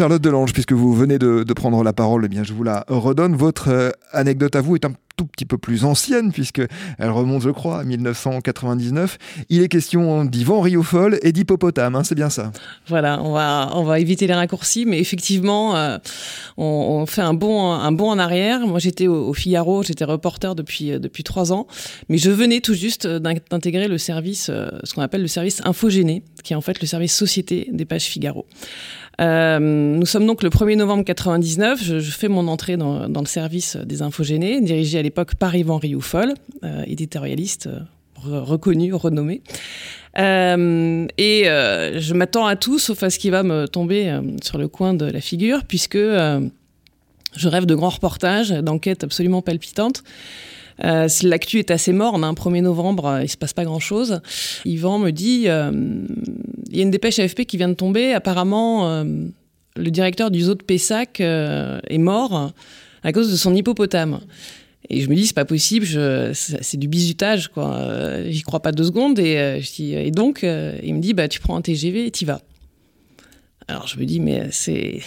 Anne-Charlotte 0.00 0.22
Delange, 0.22 0.54
puisque 0.54 0.72
vous 0.72 0.94
venez 0.94 1.18
de, 1.18 1.52
prendre 1.52 1.84
la 1.84 1.92
parole, 1.92 2.22
eh 2.24 2.28
bien 2.28 2.42
je 2.42 2.54
vous 2.54 2.62
la 2.62 2.86
redonne. 2.88 3.36
Votre 3.36 3.68
euh, 3.68 3.90
anecdote 4.12 4.56
à 4.56 4.62
vous 4.62 4.74
est 4.74 4.86
un 4.86 4.94
tout 5.18 5.26
petit 5.26 5.44
peu 5.44 5.58
plus 5.58 5.84
ancienne, 5.84 6.32
puisque 6.32 6.62
elle 6.98 7.10
remonte, 7.10 7.42
je 7.42 7.50
crois, 7.50 7.80
à 7.80 7.84
1999. 7.84 9.18
Il 9.50 9.60
est 9.60 9.68
question 9.68 10.24
d'Yvan 10.24 10.62
Riofol 10.62 11.18
et 11.20 11.32
d'hippopotame, 11.32 11.96
hein, 11.96 12.02
c'est 12.02 12.14
bien 12.14 12.30
ça 12.30 12.50
Voilà, 12.86 13.20
on 13.22 13.34
va, 13.84 14.00
éviter 14.00 14.26
les 14.26 14.32
raccourcis, 14.32 14.86
mais 14.86 14.98
effectivement, 14.98 15.76
euh, 15.76 15.98
on, 16.56 17.04
fait 17.04 17.20
un 17.20 17.34
bond, 17.34 17.70
un 17.70 17.92
bond 17.92 18.08
en 18.08 18.18
arrière. 18.18 18.60
Moi, 18.66 18.78
j'étais 18.78 19.06
au, 19.06 19.34
Figaro, 19.34 19.82
j'étais 19.82 20.06
reporter 20.06 20.54
depuis, 20.54 20.92
euh, 20.92 20.98
depuis 20.98 21.24
trois 21.24 21.52
ans, 21.52 21.66
mais 22.08 22.16
je 22.16 22.30
venais 22.30 22.62
tout 22.62 22.72
juste 22.72 23.06
d'intégrer 23.06 23.86
le 23.86 23.98
service, 23.98 24.46
ce 24.46 24.94
qu'on 24.94 25.02
appelle 25.02 25.20
le 25.20 25.28
service 25.28 25.60
infogéné, 25.66 26.22
qui 26.42 26.54
est 26.54 26.56
en 26.56 26.62
fait 26.62 26.80
le 26.80 26.86
service 26.86 27.14
société 27.14 27.68
des 27.70 27.84
pages 27.84 28.04
Figaro. 28.04 28.46
Euh, 29.20 29.58
nous 29.58 30.06
sommes 30.06 30.26
donc 30.26 30.42
le 30.42 30.48
1er 30.48 30.76
novembre 30.76 31.04
99. 31.04 31.82
Je, 31.82 32.00
fais 32.00 32.28
mon 32.28 32.48
entrée 32.48 32.76
dans, 32.76 33.06
le 33.06 33.26
service 33.26 33.76
des 33.76 34.02
infogénés, 34.02 34.60
dirigé 34.60 34.98
à 34.98 35.02
l'époque 35.02 35.34
par 35.34 35.54
Yvan 35.54 35.78
Rioufol, 35.78 36.34
euh, 36.64 36.82
éditorialiste 36.86 37.66
euh, 37.66 38.40
reconnu, 38.40 38.92
renommé. 38.94 39.42
et 40.16 41.44
je 41.44 42.14
m'attends 42.14 42.46
à 42.46 42.56
tout 42.56 42.78
sauf 42.78 43.02
à 43.02 43.10
ce 43.10 43.18
qui 43.18 43.30
va 43.30 43.42
me 43.42 43.66
tomber 43.66 44.18
sur 44.42 44.58
le 44.58 44.68
coin 44.68 44.92
de 44.94 45.06
la 45.06 45.20
figure, 45.20 45.64
puisque 45.64 45.96
je 45.96 47.48
rêve 47.48 47.64
de 47.64 47.74
grands 47.74 47.88
reportages, 47.88 48.50
d'enquêtes 48.50 49.04
absolument 49.04 49.40
palpitantes. 49.40 50.02
Euh, 50.84 51.08
L'actu 51.22 51.58
est 51.58 51.70
assez 51.70 51.92
morne. 51.92 52.24
Hein. 52.24 52.32
1er 52.32 52.62
novembre, 52.62 53.20
il 53.22 53.28
se 53.28 53.36
passe 53.36 53.52
pas 53.52 53.64
grand-chose. 53.64 54.20
Yvan 54.64 54.98
me 54.98 55.10
dit, 55.10 55.46
il 56.70 56.76
y 56.76 56.80
a 56.80 56.82
une 56.82 56.90
dépêche 56.90 57.18
AFP 57.18 57.44
qui 57.44 57.56
vient 57.56 57.68
de 57.68 57.74
tomber. 57.74 58.12
Apparemment, 58.12 58.88
euh, 58.88 59.04
le 59.76 59.90
directeur 59.90 60.30
du 60.30 60.40
zoo 60.42 60.54
de 60.54 60.62
Pessac 60.62 61.20
euh, 61.20 61.80
est 61.88 61.98
mort 61.98 62.52
à 63.02 63.12
cause 63.12 63.30
de 63.30 63.36
son 63.36 63.54
hippopotame. 63.54 64.20
Et 64.88 65.00
je 65.00 65.08
me 65.08 65.14
dis, 65.14 65.26
c'est 65.26 65.34
pas 65.34 65.44
possible, 65.44 65.86
c'est 66.34 66.76
du 66.76 66.88
bizutage, 66.88 67.48
quoi. 67.48 67.74
Euh, 67.74 68.26
j'y 68.28 68.42
crois 68.42 68.60
pas 68.60 68.72
deux 68.72 68.84
secondes. 68.84 69.18
Et 69.18 70.10
donc, 70.10 70.42
il 70.42 70.94
me 70.94 71.00
dit, 71.00 71.14
bah, 71.14 71.28
tu 71.28 71.40
prends 71.40 71.56
un 71.56 71.62
TGV 71.62 72.06
et 72.06 72.10
t'y 72.10 72.24
vas. 72.24 72.40
Alors 73.68 73.86
je 73.86 73.98
me 74.00 74.04
dis, 74.04 74.18
mais 74.18 74.48
c'est 74.50 75.00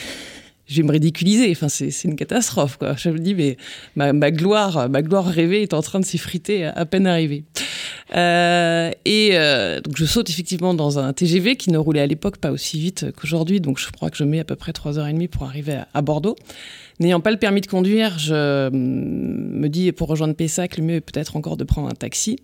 je 0.74 0.82
vais 0.82 0.88
me 0.88 0.92
ridiculiser. 0.92 1.51
Enfin, 1.51 1.70
c'est 1.70 2.03
une 2.03 2.15
catastrophe. 2.15 2.80
Je 2.98 3.10
me 3.10 3.20
dis, 3.20 3.36
mais 3.36 3.58
ma, 3.96 4.32
gloire, 4.32 4.89
ma 4.89 5.01
gloire 5.01 5.25
rêvée 5.25 5.62
est 5.62 5.74
en 5.74 5.82
train 5.82 6.00
de 6.00 6.06
s'effriter 6.06 6.65
à, 6.65 6.86
peine 6.86 7.06
arrivée. 7.06 7.44
Euh, 8.15 8.92
et 9.06 9.32
euh, 9.34 9.82
donc, 9.82 9.96
je 9.98 10.06
saute 10.06 10.30
effectivement 10.30 10.74
dans 10.74 11.00
un 11.00 11.13
TGV 11.13 11.56
qui 11.56 11.72
ne 11.72 11.77
roulait 11.77 12.01
à 12.01 12.08
l'époque 12.08 12.38
pas 12.38 12.51
aussi 12.51 12.80
vite 12.80 13.06
qu'aujourd'hui. 13.15 13.62
Donc, 13.62 13.80
je 13.80 13.89
crois 13.92 14.10
que 14.10 14.18
je 14.18 14.24
mets 14.24 14.39
à 14.39 14.44
peu 14.44 14.56
près 14.56 14.72
3h30 14.72 15.27
pour 15.27 15.44
arriver 15.44 15.80
à, 15.94 16.01
Bordeaux. 16.01 16.36
N'ayant 17.00 17.22
pas 17.22 17.32
le 17.32 17.38
permis 17.38 17.62
de 17.62 17.68
conduire, 17.68 18.18
je 18.18 18.70
me 18.72 19.68
dis, 19.68 19.92
pour 19.92 20.08
rejoindre 20.08 20.34
Pessac, 20.34 20.77
le 20.77 20.84
mieux 20.84 20.96
est 20.96 21.01
peut-être 21.01 21.36
encore 21.36 21.58
de 21.58 21.63
prendre 21.63 21.89
un 21.89 21.96
taxi. 21.96 22.38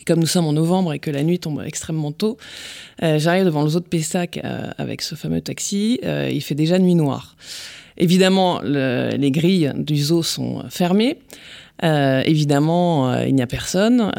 Et 0.00 0.04
comme 0.04 0.20
nous 0.20 0.26
sommes 0.26 0.46
en 0.46 0.52
novembre 0.52 0.92
et 0.92 0.98
que 0.98 1.10
la 1.10 1.22
nuit 1.22 1.38
tombe 1.38 1.62
extrêmement 1.64 2.12
tôt, 2.12 2.36
euh, 3.02 3.18
j'arrive 3.18 3.44
devant 3.44 3.62
le 3.62 3.68
zoo 3.68 3.80
de 3.80 3.84
Pessac 3.84 4.40
euh, 4.42 4.70
avec 4.78 5.02
ce 5.02 5.14
fameux 5.14 5.40
taxi. 5.40 6.00
Euh, 6.04 6.30
il 6.32 6.40
fait 6.40 6.54
déjà 6.54 6.78
nuit 6.78 6.94
noire. 6.94 7.36
Évidemment, 7.96 8.60
les 8.60 9.30
grilles 9.30 9.70
du 9.76 9.96
zoo 9.96 10.24
sont 10.24 10.64
fermées. 10.68 11.16
évidemment, 11.80 13.22
il 13.22 13.36
n'y 13.36 13.42
a 13.42 13.46
personne, 13.46 14.10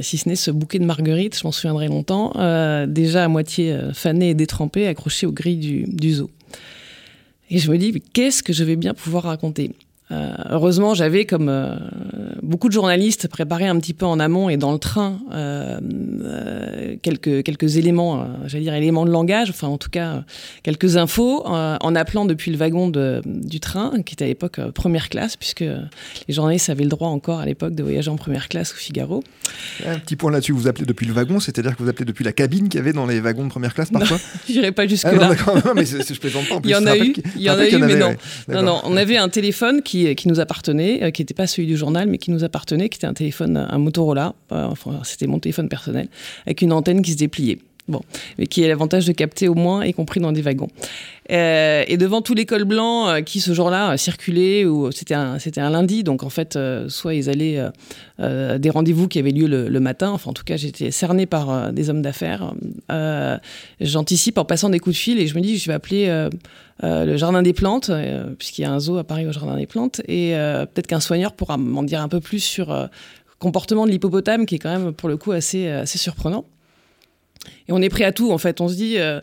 si 0.00 0.16
ce 0.16 0.28
n'est 0.28 0.36
ce 0.36 0.52
bouquet 0.52 0.78
de 0.78 0.84
marguerites, 0.84 1.36
je 1.36 1.44
m'en 1.44 1.50
souviendrai 1.50 1.88
longtemps, 1.88 2.30
déjà 2.86 3.24
à 3.24 3.28
moitié 3.28 3.76
fané 3.94 4.30
et 4.30 4.34
détrempé, 4.34 4.86
accroché 4.86 5.26
aux 5.26 5.32
grilles 5.32 5.86
du, 5.88 6.12
zoo. 6.12 6.30
Et 7.50 7.58
je 7.58 7.68
me 7.68 7.78
dis, 7.78 8.00
qu'est-ce 8.12 8.44
que 8.44 8.52
je 8.52 8.62
vais 8.62 8.76
bien 8.76 8.94
pouvoir 8.94 9.24
raconter? 9.24 9.72
Heureusement, 10.12 10.94
j'avais, 10.94 11.24
comme 11.24 11.50
beaucoup 12.46 12.68
de 12.68 12.72
journalistes, 12.72 13.28
préparé 13.28 13.66
un 13.66 13.78
petit 13.78 13.94
peu 13.94 14.06
en 14.06 14.18
amont 14.20 14.48
et 14.48 14.56
dans 14.56 14.72
le 14.72 14.78
train 14.78 15.18
euh, 15.32 15.78
euh 16.22 16.96
quelques, 17.02 17.42
quelques 17.42 17.76
éléments, 17.76 18.20
euh, 18.20 18.24
j'allais 18.46 18.64
dire 18.64 18.74
éléments 18.74 19.04
de 19.04 19.10
langage, 19.10 19.50
enfin 19.50 19.68
en 19.68 19.78
tout 19.78 19.90
cas 19.90 20.24
quelques 20.62 20.96
infos, 20.96 21.44
en 21.46 21.94
appelant 21.94 22.24
depuis 22.24 22.50
le 22.50 22.56
wagon 22.56 22.88
de, 22.88 23.20
du 23.24 23.60
train, 23.60 24.02
qui 24.04 24.14
était 24.14 24.24
à 24.24 24.28
l'époque 24.28 24.60
première 24.72 25.08
classe, 25.08 25.36
puisque 25.36 25.60
les 25.60 26.34
journalistes 26.34 26.70
avaient 26.70 26.84
le 26.84 26.90
droit 26.90 27.08
encore 27.08 27.40
à 27.40 27.46
l'époque 27.46 27.74
de 27.74 27.82
voyager 27.82 28.10
en 28.10 28.16
première 28.16 28.48
classe 28.48 28.72
au 28.72 28.76
Figaro. 28.76 29.22
Un 29.84 29.98
petit 29.98 30.16
point 30.16 30.30
là-dessus, 30.30 30.52
vous 30.52 30.68
appelez 30.68 30.86
depuis 30.86 31.06
le 31.06 31.12
wagon, 31.12 31.40
c'est-à-dire 31.40 31.76
que 31.76 31.82
vous 31.82 31.88
appelez 31.88 32.04
depuis 32.04 32.24
la 32.24 32.32
cabine 32.32 32.68
qu'il 32.68 32.78
y 32.78 32.82
avait 32.82 32.92
dans 32.92 33.06
les 33.06 33.20
wagons 33.20 33.44
de 33.44 33.50
première 33.50 33.74
classe 33.74 33.90
parfois 33.90 34.18
J'irai 34.48 34.72
pas 34.72 34.86
jusque-là. 34.86 35.32
Ah, 35.46 35.52
non, 35.64 35.74
mais 35.74 35.84
je 35.84 36.18
plaisante 36.18 36.48
pas. 36.48 36.56
En 36.56 36.60
plus, 36.60 36.70
il 36.70 36.72
y 36.72 36.76
en 36.76 36.86
a 36.86 36.96
eu, 36.96 37.14
il 37.36 37.42
y 37.42 37.50
en 37.50 37.58
a 37.58 37.68
eu, 37.68 37.76
mais 37.78 37.96
non. 37.96 38.14
Non, 38.48 38.62
non, 38.62 38.80
on 38.84 38.96
avait 38.96 39.16
un 39.16 39.28
téléphone 39.28 39.82
qui 39.82 40.14
qui, 40.14 40.28
nous 40.28 40.40
appartenait, 40.40 41.12
qui 41.12 41.22
n'était 41.22 41.34
pas 41.34 41.46
celui 41.46 41.66
du 41.66 41.76
journal, 41.76 42.08
mais 42.08 42.18
qui 42.18 42.30
nous 42.30 42.35
appartenait, 42.44 42.88
qui 42.88 42.98
était 42.98 43.06
un 43.06 43.14
téléphone, 43.14 43.56
un 43.56 43.78
Motorola, 43.78 44.34
euh, 44.52 44.64
enfin, 44.64 45.00
c'était 45.04 45.26
mon 45.26 45.38
téléphone 45.38 45.68
personnel, 45.68 46.08
avec 46.46 46.62
une 46.62 46.72
antenne 46.72 47.02
qui 47.02 47.12
se 47.12 47.16
dépliait. 47.16 47.58
Bon, 47.88 48.00
mais 48.36 48.48
qui 48.48 48.64
a 48.64 48.68
l'avantage 48.68 49.06
de 49.06 49.12
capter 49.12 49.46
au 49.46 49.54
moins, 49.54 49.84
y 49.84 49.92
compris 49.92 50.18
dans 50.18 50.32
des 50.32 50.42
wagons. 50.42 50.68
Euh, 51.30 51.84
et 51.86 51.96
devant 51.96 52.20
tous 52.20 52.34
les 52.34 52.44
cols 52.44 52.64
blancs 52.64 53.08
euh, 53.08 53.20
qui 53.22 53.40
ce 53.40 53.52
jour-là 53.52 53.92
euh, 53.92 53.96
circulaient, 53.96 54.64
ou 54.64 54.90
c'était 54.90 55.14
un, 55.14 55.38
c'était 55.38 55.60
un 55.60 55.70
lundi, 55.70 56.02
donc 56.02 56.24
en 56.24 56.28
fait, 56.28 56.56
euh, 56.56 56.88
soit 56.88 57.14
ils 57.14 57.30
allaient 57.30 57.64
euh, 58.18 58.58
des 58.58 58.70
rendez-vous 58.70 59.06
qui 59.06 59.20
avaient 59.20 59.30
lieu 59.30 59.46
le, 59.46 59.68
le, 59.68 59.80
matin, 59.80 60.10
enfin 60.10 60.30
en 60.30 60.32
tout 60.32 60.42
cas 60.42 60.56
j'étais 60.56 60.90
cerné 60.90 61.26
par 61.26 61.72
des 61.72 61.88
hommes 61.88 62.02
d'affaires. 62.02 62.54
J'anticipe 63.80 64.38
en 64.38 64.44
passant 64.44 64.68
des 64.68 64.80
coups 64.80 64.96
de 64.96 65.00
fil 65.00 65.20
et 65.20 65.28
je 65.28 65.36
me 65.36 65.40
dis 65.40 65.58
je 65.58 65.68
vais 65.68 65.74
appeler 65.74 66.28
le 66.82 67.16
jardin 67.16 67.42
des 67.42 67.52
plantes, 67.52 67.90
puisqu'il 68.38 68.62
y 68.62 68.64
a 68.64 68.72
un 68.72 68.80
zoo 68.80 68.96
à 68.98 69.04
Paris 69.04 69.26
au 69.26 69.32
jardin 69.32 69.56
des 69.56 69.66
plantes, 69.66 70.00
et 70.08 70.32
peut-être 70.32 70.88
qu'un 70.88 71.00
soigneur 71.00 71.34
pourra 71.34 71.56
m'en 71.56 71.84
dire 71.84 72.00
un 72.00 72.08
peu 72.08 72.20
plus 72.20 72.40
sur 72.40 72.72
le 72.72 72.88
comportement 73.38 73.86
de 73.86 73.90
l'hippopotame 73.90 74.46
qui 74.46 74.56
est 74.56 74.58
quand 74.58 74.76
même 74.76 74.92
pour 74.92 75.08
le 75.08 75.16
coup 75.16 75.32
assez, 75.32 75.68
assez 75.68 75.98
surprenant. 75.98 76.46
Et 77.68 77.72
on 77.72 77.80
est 77.82 77.88
prêt 77.88 78.04
à 78.04 78.12
tout, 78.12 78.32
en 78.32 78.38
fait. 78.38 78.60
On 78.60 78.68
se 78.68 78.74
dit, 78.74 78.98
euh, 78.98 79.20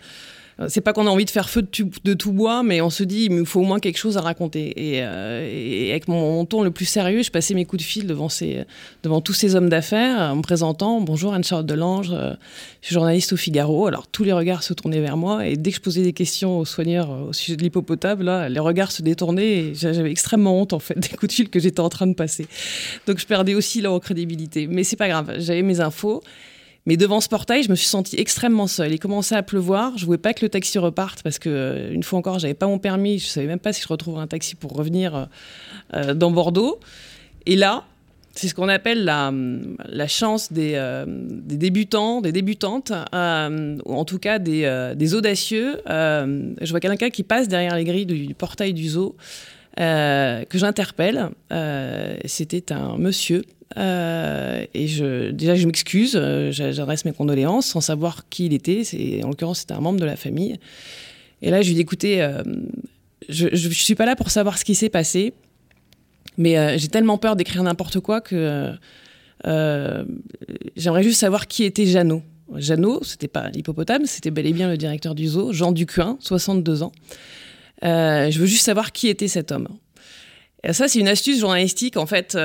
c'est 0.67 0.81
pas 0.81 0.93
qu'on 0.93 1.07
a 1.07 1.09
envie 1.09 1.25
de 1.25 1.29
faire 1.29 1.49
feu 1.49 1.63
de, 1.63 2.13
tout 2.13 2.31
bois, 2.31 2.63
mais 2.63 2.81
on 2.81 2.89
se 2.89 3.03
dit, 3.03 3.25
il 3.25 3.31
me 3.31 3.45
faut 3.45 3.61
au 3.61 3.63
moins 3.63 3.79
quelque 3.79 3.97
chose 3.97 4.17
à 4.17 4.21
raconter. 4.21 4.73
Et, 4.75 5.01
euh, 5.03 5.89
avec 5.91 6.07
mon, 6.07 6.45
ton 6.45 6.61
le 6.61 6.71
plus 6.71 6.85
sérieux, 6.85 7.23
je 7.23 7.31
passais 7.31 7.53
mes 7.53 7.65
coups 7.65 7.81
de 7.81 7.87
fil 7.87 8.07
devant, 8.07 8.29
ces, 8.29 8.63
devant 9.01 9.21
tous 9.21 9.33
ces 9.33 9.55
hommes 9.55 9.69
d'affaires 9.69 10.31
en 10.31 10.37
me 10.37 10.41
présentant 10.41 11.01
Bonjour 11.01 11.33
Anne-Charlotte 11.33 11.65
Delange, 11.65 12.11
euh, 12.11 12.33
je 12.81 12.87
suis 12.87 12.93
journaliste 12.93 13.33
au 13.33 13.37
Figaro. 13.37 13.87
Alors 13.87 14.07
tous 14.07 14.23
les 14.23 14.33
regards 14.33 14.63
se 14.63 14.73
tournaient 14.73 15.01
vers 15.01 15.17
moi, 15.17 15.47
et 15.47 15.55
dès 15.55 15.71
que 15.71 15.77
je 15.77 15.81
posais 15.81 16.03
des 16.03 16.13
questions 16.13 16.59
aux 16.59 16.65
soigneurs 16.65 17.11
euh, 17.11 17.29
au 17.29 17.33
sujet 17.33 17.55
de 17.55 17.63
l'hippopotame, 17.63 18.21
là, 18.21 18.49
les 18.49 18.59
regards 18.59 18.91
se 18.91 19.01
détournaient, 19.01 19.57
et 19.57 19.75
j'avais 19.75 20.11
extrêmement 20.11 20.61
honte 20.61 20.73
en 20.73 20.79
fait 20.79 20.97
des 20.99 21.09
coups 21.09 21.29
de 21.29 21.33
fil 21.33 21.49
que 21.49 21.59
j'étais 21.59 21.79
en 21.79 21.89
train 21.89 22.07
de 22.07 22.13
passer. 22.13 22.47
Donc 23.07 23.19
je 23.19 23.25
perdais 23.25 23.55
aussi 23.55 23.81
là 23.81 23.91
en 23.91 23.99
crédibilité. 23.99 24.67
Mais 24.67 24.83
c'est 24.83 24.97
pas 24.97 25.07
grave, 25.07 25.33
j'avais 25.39 25.63
mes 25.63 25.79
infos. 25.79 26.21
Mais 26.85 26.97
devant 26.97 27.21
ce 27.21 27.29
portail, 27.29 27.63
je 27.63 27.69
me 27.69 27.75
suis 27.75 27.87
sentie 27.87 28.17
extrêmement 28.17 28.67
seule. 28.67 28.91
Il 28.91 28.99
commençait 28.99 29.35
à 29.35 29.43
pleuvoir. 29.43 29.97
Je 29.97 30.05
voulais 30.05 30.17
pas 30.17 30.33
que 30.33 30.43
le 30.43 30.49
taxi 30.49 30.77
reparte 30.79 31.23
parce 31.23 31.39
que 31.39 31.49
euh, 31.49 31.93
une 31.93 32.03
fois 32.03 32.19
encore, 32.19 32.39
j'avais 32.39 32.53
pas 32.53 32.67
mon 32.67 32.79
permis. 32.79 33.19
Je 33.19 33.27
savais 33.27 33.47
même 33.47 33.59
pas 33.59 33.71
si 33.71 33.81
je 33.81 33.87
retrouverais 33.87 34.21
un 34.21 34.27
taxi 34.27 34.55
pour 34.55 34.73
revenir 34.73 35.29
euh, 35.93 36.13
dans 36.13 36.31
Bordeaux. 36.31 36.79
Et 37.45 37.55
là, 37.55 37.85
c'est 38.35 38.47
ce 38.47 38.55
qu'on 38.55 38.67
appelle 38.67 39.03
la, 39.03 39.31
la 39.87 40.07
chance 40.07 40.51
des, 40.51 40.73
euh, 40.75 41.05
débutants, 41.07 42.19
des 42.19 42.31
débutantes, 42.31 42.91
euh, 43.13 43.77
ou 43.85 43.93
en 43.93 44.05
tout 44.05 44.17
cas 44.17 44.39
des, 44.39 44.63
euh, 44.65 44.95
audacieux. 45.13 45.77
je 45.87 46.69
vois 46.69 46.79
quelqu'un 46.79 47.11
qui 47.11 47.23
passe 47.23 47.47
derrière 47.47 47.75
les 47.75 47.83
grilles 47.83 48.07
du 48.07 48.33
portail 48.33 48.73
du 48.73 48.89
zoo, 48.89 49.15
que 49.77 50.45
j'interpelle. 50.51 51.29
C'était 52.25 52.73
un 52.73 52.97
monsieur 52.97 53.43
euh, 53.77 54.65
et 54.73 54.87
je, 54.87 55.31
déjà, 55.31 55.55
je 55.55 55.65
m'excuse, 55.65 56.15
euh, 56.15 56.51
j'adresse 56.51 57.05
mes 57.05 57.13
condoléances 57.13 57.67
sans 57.67 57.81
savoir 57.81 58.29
qui 58.29 58.45
il 58.45 58.53
était. 58.53 58.83
En 59.23 59.29
l'occurrence, 59.29 59.59
c'était 59.59 59.73
un 59.73 59.79
membre 59.79 59.99
de 59.99 60.05
la 60.05 60.15
famille. 60.15 60.57
Et 61.41 61.49
là, 61.49 61.61
je 61.61 61.67
lui 61.67 61.75
dis 61.75 61.81
écoutez, 61.81 62.21
euh, 62.21 62.43
je 63.29 63.47
ne 63.47 63.73
suis 63.73 63.95
pas 63.95 64.05
là 64.05 64.15
pour 64.15 64.31
savoir 64.31 64.57
ce 64.57 64.65
qui 64.65 64.75
s'est 64.75 64.89
passé, 64.89 65.33
mais 66.37 66.77
j'ai 66.77 66.87
tellement 66.87 67.17
peur 67.17 67.35
d'écrire 67.35 67.63
n'importe 67.63 67.99
quoi 67.99 68.21
que 68.21 68.73
j'aimerais 69.43 71.03
juste 71.03 71.19
savoir 71.19 71.47
qui 71.47 71.63
était 71.63 71.85
Jeannot. 71.85 72.23
Jeannot, 72.55 73.03
c'était 73.03 73.27
pas 73.27 73.49
l'hippopotame, 73.49 74.05
c'était 74.05 74.29
bel 74.29 74.45
et 74.45 74.53
bien 74.53 74.69
le 74.69 74.77
directeur 74.77 75.15
du 75.15 75.27
zoo, 75.27 75.51
Jean 75.53 75.71
Ducuin, 75.71 76.17
62 76.19 76.83
ans. 76.83 76.91
je 77.81 78.37
veux 78.37 78.45
juste 78.45 78.65
savoir 78.65 78.91
qui 78.91 79.07
était 79.07 79.27
cet 79.27 79.51
homme. 79.51 79.67
Et 80.63 80.71
ça, 80.71 80.87
c'est 80.87 80.99
une 80.99 81.07
astuce 81.09 81.39
journalistique, 81.39 81.97
en 81.97 82.05
fait 82.05 82.37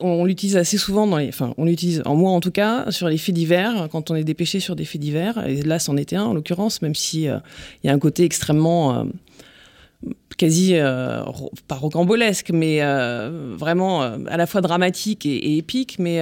on 0.00 0.24
l'utilise 0.24 0.56
assez 0.56 0.76
souvent 0.78 1.06
dans 1.06 1.16
les, 1.16 1.28
enfin, 1.28 1.54
on 1.56 1.64
l'utilise, 1.64 2.02
en 2.04 2.16
moi 2.16 2.30
en 2.30 2.40
tout 2.40 2.50
cas, 2.50 2.90
sur 2.90 3.08
les 3.08 3.18
faits 3.18 3.34
divers, 3.34 3.88
quand 3.90 4.10
on 4.10 4.14
est 4.14 4.24
dépêché 4.24 4.60
sur 4.60 4.76
des 4.76 4.84
faits 4.84 5.00
divers. 5.00 5.46
Et 5.46 5.62
là, 5.62 5.78
c'en 5.78 5.96
était 5.96 6.16
un 6.16 6.24
en 6.24 6.34
l'occurrence, 6.34 6.82
même 6.82 6.94
si 6.94 7.22
il 7.22 7.28
euh, 7.28 7.38
y 7.84 7.88
a 7.88 7.92
un 7.92 7.98
côté 7.98 8.24
extrêmement, 8.24 8.94
euh, 8.94 9.04
quasi, 10.36 10.74
euh, 10.74 11.22
pas 11.66 11.76
rocambolesque, 11.76 12.50
mais 12.52 12.82
euh, 12.82 13.54
vraiment 13.56 14.02
à 14.02 14.36
la 14.36 14.46
fois 14.46 14.60
dramatique 14.60 15.24
et, 15.24 15.36
et 15.36 15.56
épique. 15.56 15.98
Mais 15.98 16.20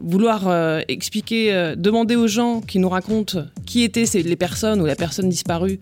vouloir 0.00 0.80
expliquer, 0.88 1.74
demander 1.76 2.16
aux 2.16 2.26
gens 2.26 2.62
qui 2.62 2.78
nous 2.78 2.88
racontent 2.88 3.44
qui 3.66 3.82
étaient 3.82 4.06
ces, 4.06 4.22
les 4.22 4.36
personnes 4.36 4.80
ou 4.80 4.86
la 4.86 4.96
personne 4.96 5.28
disparue, 5.28 5.78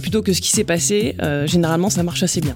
plutôt 0.00 0.22
que 0.22 0.32
ce 0.32 0.40
qui 0.40 0.50
s'est 0.50 0.64
passé, 0.64 1.16
généralement, 1.46 1.90
ça 1.90 2.04
marche 2.04 2.22
assez 2.22 2.40
bien. 2.40 2.54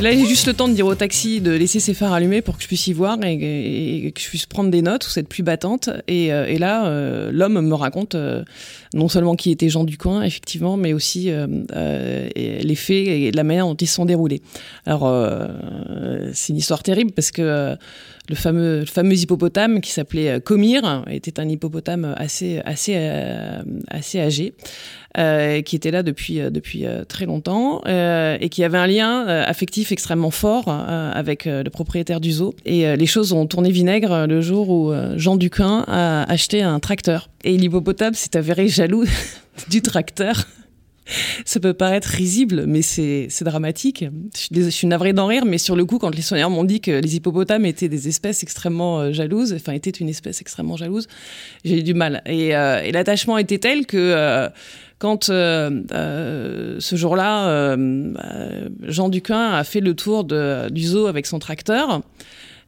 Là, 0.00 0.12
j'ai 0.12 0.26
juste 0.26 0.46
le 0.46 0.52
temps 0.52 0.68
de 0.68 0.74
dire 0.74 0.86
au 0.86 0.94
taxi 0.94 1.40
de 1.40 1.52
laisser 1.52 1.80
ses 1.80 1.94
phares 1.94 2.12
allumés 2.12 2.42
pour 2.42 2.56
que 2.56 2.62
je 2.62 2.68
puisse 2.68 2.86
y 2.86 2.92
voir 2.92 3.16
et, 3.22 4.12
que 4.14 4.20
je 4.20 4.28
puisse 4.28 4.44
prendre 4.44 4.70
des 4.70 4.82
notes 4.82 5.04
sous 5.04 5.10
cette 5.10 5.26
pluie 5.26 5.42
battante. 5.42 5.88
Et, 6.06 6.32
euh, 6.32 6.58
là, 6.58 6.86
euh, 6.86 7.30
l'homme 7.32 7.60
me 7.60 7.74
raconte 7.74 8.14
euh, 8.14 8.44
non 8.92 9.08
seulement 9.08 9.36
qui 9.36 9.50
était 9.50 9.70
Jean 9.70 9.84
Ducoin, 9.84 10.22
effectivement, 10.22 10.76
mais 10.76 10.92
aussi 10.92 11.30
les 11.30 12.74
faits 12.74 13.08
et 13.08 13.30
la 13.32 13.42
manière 13.42 13.66
dont 13.66 13.74
ils 13.74 13.86
se 13.86 13.94
sont 13.94 14.04
déroulés. 14.04 14.42
Alors, 14.84 15.10
c'est 16.34 16.52
une 16.52 16.58
histoire 16.58 16.82
terrible 16.82 17.12
parce 17.12 17.30
que 17.30 17.76
le 18.28 18.34
fameux, 18.34 18.84
hippopotame 19.14 19.80
qui 19.80 19.90
s'appelait 19.90 20.40
Comir 20.40 21.04
était 21.10 21.38
un 21.40 21.48
hippopotame 21.48 22.14
assez, 22.16 22.60
assez, 22.64 22.96
assez 23.88 24.20
âgé. 24.20 24.54
Euh, 25.18 25.62
qui 25.62 25.76
était 25.76 25.90
là 25.90 26.02
depuis, 26.02 26.40
depuis 26.50 26.84
euh, 26.84 27.04
très 27.04 27.24
longtemps 27.24 27.80
euh, 27.86 28.36
et 28.38 28.50
qui 28.50 28.62
avait 28.64 28.76
un 28.76 28.86
lien 28.86 29.26
affectif 29.26 29.90
extrêmement 29.90 30.30
fort 30.30 30.68
avec 30.68 31.46
le 31.46 31.68
propriétaire 31.70 32.20
du 32.20 32.32
zoo. 32.32 32.54
Et 32.66 32.96
les 32.96 33.06
choses 33.06 33.32
ont 33.32 33.46
tourné 33.46 33.70
vinaigre 33.70 34.26
le 34.26 34.40
jour 34.40 34.68
où 34.68 34.92
Jean 35.16 35.36
Duquin 35.36 35.84
a 35.86 36.30
acheté 36.30 36.62
un 36.62 36.80
tracteur. 36.80 37.30
Et 37.44 37.56
l'hippopotame 37.56 38.14
s'est 38.14 38.36
avéré 38.36 38.68
jaloux 38.68 39.04
du 39.70 39.80
tracteur. 39.80 40.46
Ça 41.44 41.60
peut 41.60 41.74
paraître 41.74 42.08
risible, 42.08 42.64
mais 42.66 42.82
c'est 42.82 43.28
dramatique. 43.42 44.04
Je 44.52 44.68
suis, 44.70 44.86
navrée 44.86 45.12
d'en 45.12 45.26
rire, 45.26 45.44
mais 45.44 45.58
sur 45.58 45.76
le 45.76 45.84
coup, 45.84 45.98
quand 45.98 46.14
les 46.14 46.22
soigneurs 46.22 46.50
m'ont 46.50 46.64
dit 46.64 46.80
que 46.80 46.90
les 46.90 47.16
hippopotames 47.16 47.66
étaient 47.66 47.88
des 47.88 48.08
espèces 48.08 48.42
extrêmement 48.42 49.00
euh, 49.00 49.12
jalouses, 49.12 49.52
enfin 49.54 49.72
étaient 49.72 49.90
une 49.90 50.08
espèce 50.08 50.40
extrêmement 50.40 50.76
jalouse, 50.76 51.08
j'ai 51.64 51.78
eu 51.78 51.82
du 51.82 51.94
mal. 51.94 52.22
Et, 52.26 52.56
euh, 52.56 52.90
l'attachement 52.90 53.38
était 53.38 53.58
tel 53.58 53.86
que 53.86 53.96
euh, 53.96 54.48
quand 54.98 55.24
ce 55.24 56.96
jour-là, 56.96 57.48
euh, 57.48 58.68
Jean 58.82 59.08
Duquin 59.08 59.52
a 59.52 59.64
fait 59.64 59.80
le 59.80 59.94
tour 59.94 60.24
du 60.24 60.82
zoo 60.82 61.06
avec 61.06 61.26
son 61.26 61.38
tracteur, 61.38 62.00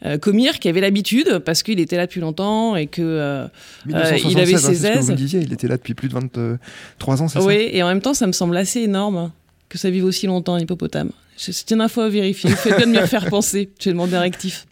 euh, 0.05 0.19
Comir 0.19 0.59
qui 0.59 0.69
avait 0.69 0.81
l'habitude 0.81 1.41
parce 1.45 1.63
qu'il 1.63 1.81
était 1.81 1.97
là 1.97 2.07
depuis 2.07 2.21
longtemps 2.21 2.77
et 2.77 2.87
que 2.87 3.03
euh, 3.03 3.49
il 3.87 3.97
avait 4.39 4.57
ses 4.57 4.87
aises. 4.87 5.11
Vous 5.11 5.17
disiez, 5.17 5.41
il 5.41 5.53
était 5.53 5.69
là 5.69 5.77
depuis 5.77 5.95
plus 5.95 6.09
de 6.09 6.15
23 6.15 7.23
ans, 7.23 7.29
c'est 7.29 7.39
oui, 7.41 7.55
ça 7.55 7.61
et 7.77 7.83
en 7.83 7.89
même 7.89 8.01
temps, 8.01 8.15
ça 8.15 8.27
me 8.27 8.33
semble 8.33 8.57
assez 8.57 8.81
énorme 8.81 9.33
que 9.69 9.79
ça 9.79 9.91
vive 9.91 10.05
aussi 10.05 10.27
longtemps, 10.27 10.57
l'hippopotame. 10.57 11.11
C'est 11.37 11.71
une 11.71 11.81
info 11.81 12.01
à 12.01 12.09
vérifier. 12.09 12.51
Vous 12.51 12.57
faites 12.57 12.77
bien 12.77 12.87
de 12.87 13.01
me 13.01 13.07
faire 13.07 13.27
penser. 13.29 13.71
J'ai 13.79 13.91
demandé 13.91 14.17
un 14.17 14.21
rectif. 14.21 14.67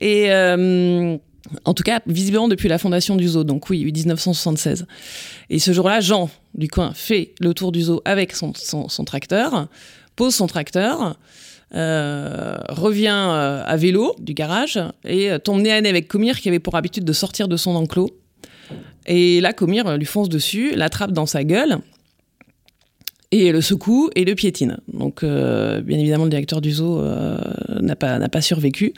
Et, 0.00 0.30
euh, 0.30 1.16
En 1.64 1.74
tout 1.74 1.82
cas, 1.82 2.00
visiblement 2.06 2.46
depuis 2.46 2.68
la 2.68 2.78
fondation 2.78 3.16
du 3.16 3.26
zoo, 3.26 3.42
donc 3.42 3.68
oui, 3.70 3.84
1976. 3.84 4.86
Et 5.50 5.58
ce 5.58 5.72
jour-là, 5.72 6.00
Jean 6.00 6.30
du 6.54 6.68
coin 6.68 6.92
fait 6.94 7.34
le 7.40 7.54
tour 7.54 7.72
du 7.72 7.82
zoo 7.82 8.02
avec 8.04 8.34
son, 8.34 8.52
son, 8.54 9.04
tracteur, 9.04 9.68
pose 10.14 10.34
son 10.34 10.46
tracteur, 10.46 11.02
euh, 11.02 11.12
revient 11.72 13.28
euh, 13.30 13.62
à 13.66 13.76
vélo 13.76 14.14
du 14.18 14.34
garage 14.34 14.80
et 15.04 15.30
euh, 15.30 15.38
tombe 15.38 15.60
nez 15.60 15.72
à 15.72 15.80
nez 15.80 15.88
avec 15.88 16.08
Comir 16.08 16.40
qui 16.40 16.48
avait 16.48 16.58
pour 16.58 16.76
habitude 16.76 17.04
de 17.04 17.12
sortir 17.12 17.48
de 17.48 17.56
son 17.56 17.74
enclos. 17.76 18.10
Et 19.06 19.40
là, 19.40 19.52
Comir 19.52 19.96
lui 19.96 20.04
fonce 20.04 20.28
dessus, 20.28 20.74
l'attrape 20.74 21.12
dans 21.12 21.26
sa 21.26 21.44
gueule 21.44 21.78
et 23.30 23.52
le 23.52 23.60
secoue 23.60 24.08
et 24.14 24.24
le 24.24 24.34
piétine. 24.34 24.78
Donc, 24.90 25.22
euh, 25.22 25.82
bien 25.82 25.98
évidemment, 25.98 26.24
le 26.24 26.30
directeur 26.30 26.62
du 26.62 26.72
zoo 26.72 26.98
euh, 26.98 27.38
n'a 27.80 27.94
pas 27.94 28.18
n'a 28.18 28.30
pas 28.30 28.40
survécu. 28.40 28.94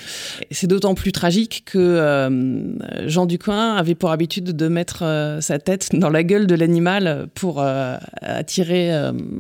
C'est 0.53 0.69
d'autant 0.69 0.95
plus 0.95 1.11
tragique 1.11 1.65
que 1.67 1.79
euh, 1.79 3.09
Jean 3.09 3.27
Ducoin 3.27 3.75
avait 3.75 3.97
pour 3.97 4.13
habitude 4.13 4.45
de 4.45 4.69
mettre 4.69 5.39
sa 5.41 5.59
tête 5.59 5.89
dans 5.93 6.11
la 6.11 6.23
gueule 6.23 6.47
de 6.47 6.55
l'animal 6.55 7.27
pour 7.35 7.61
attirer 8.23 8.91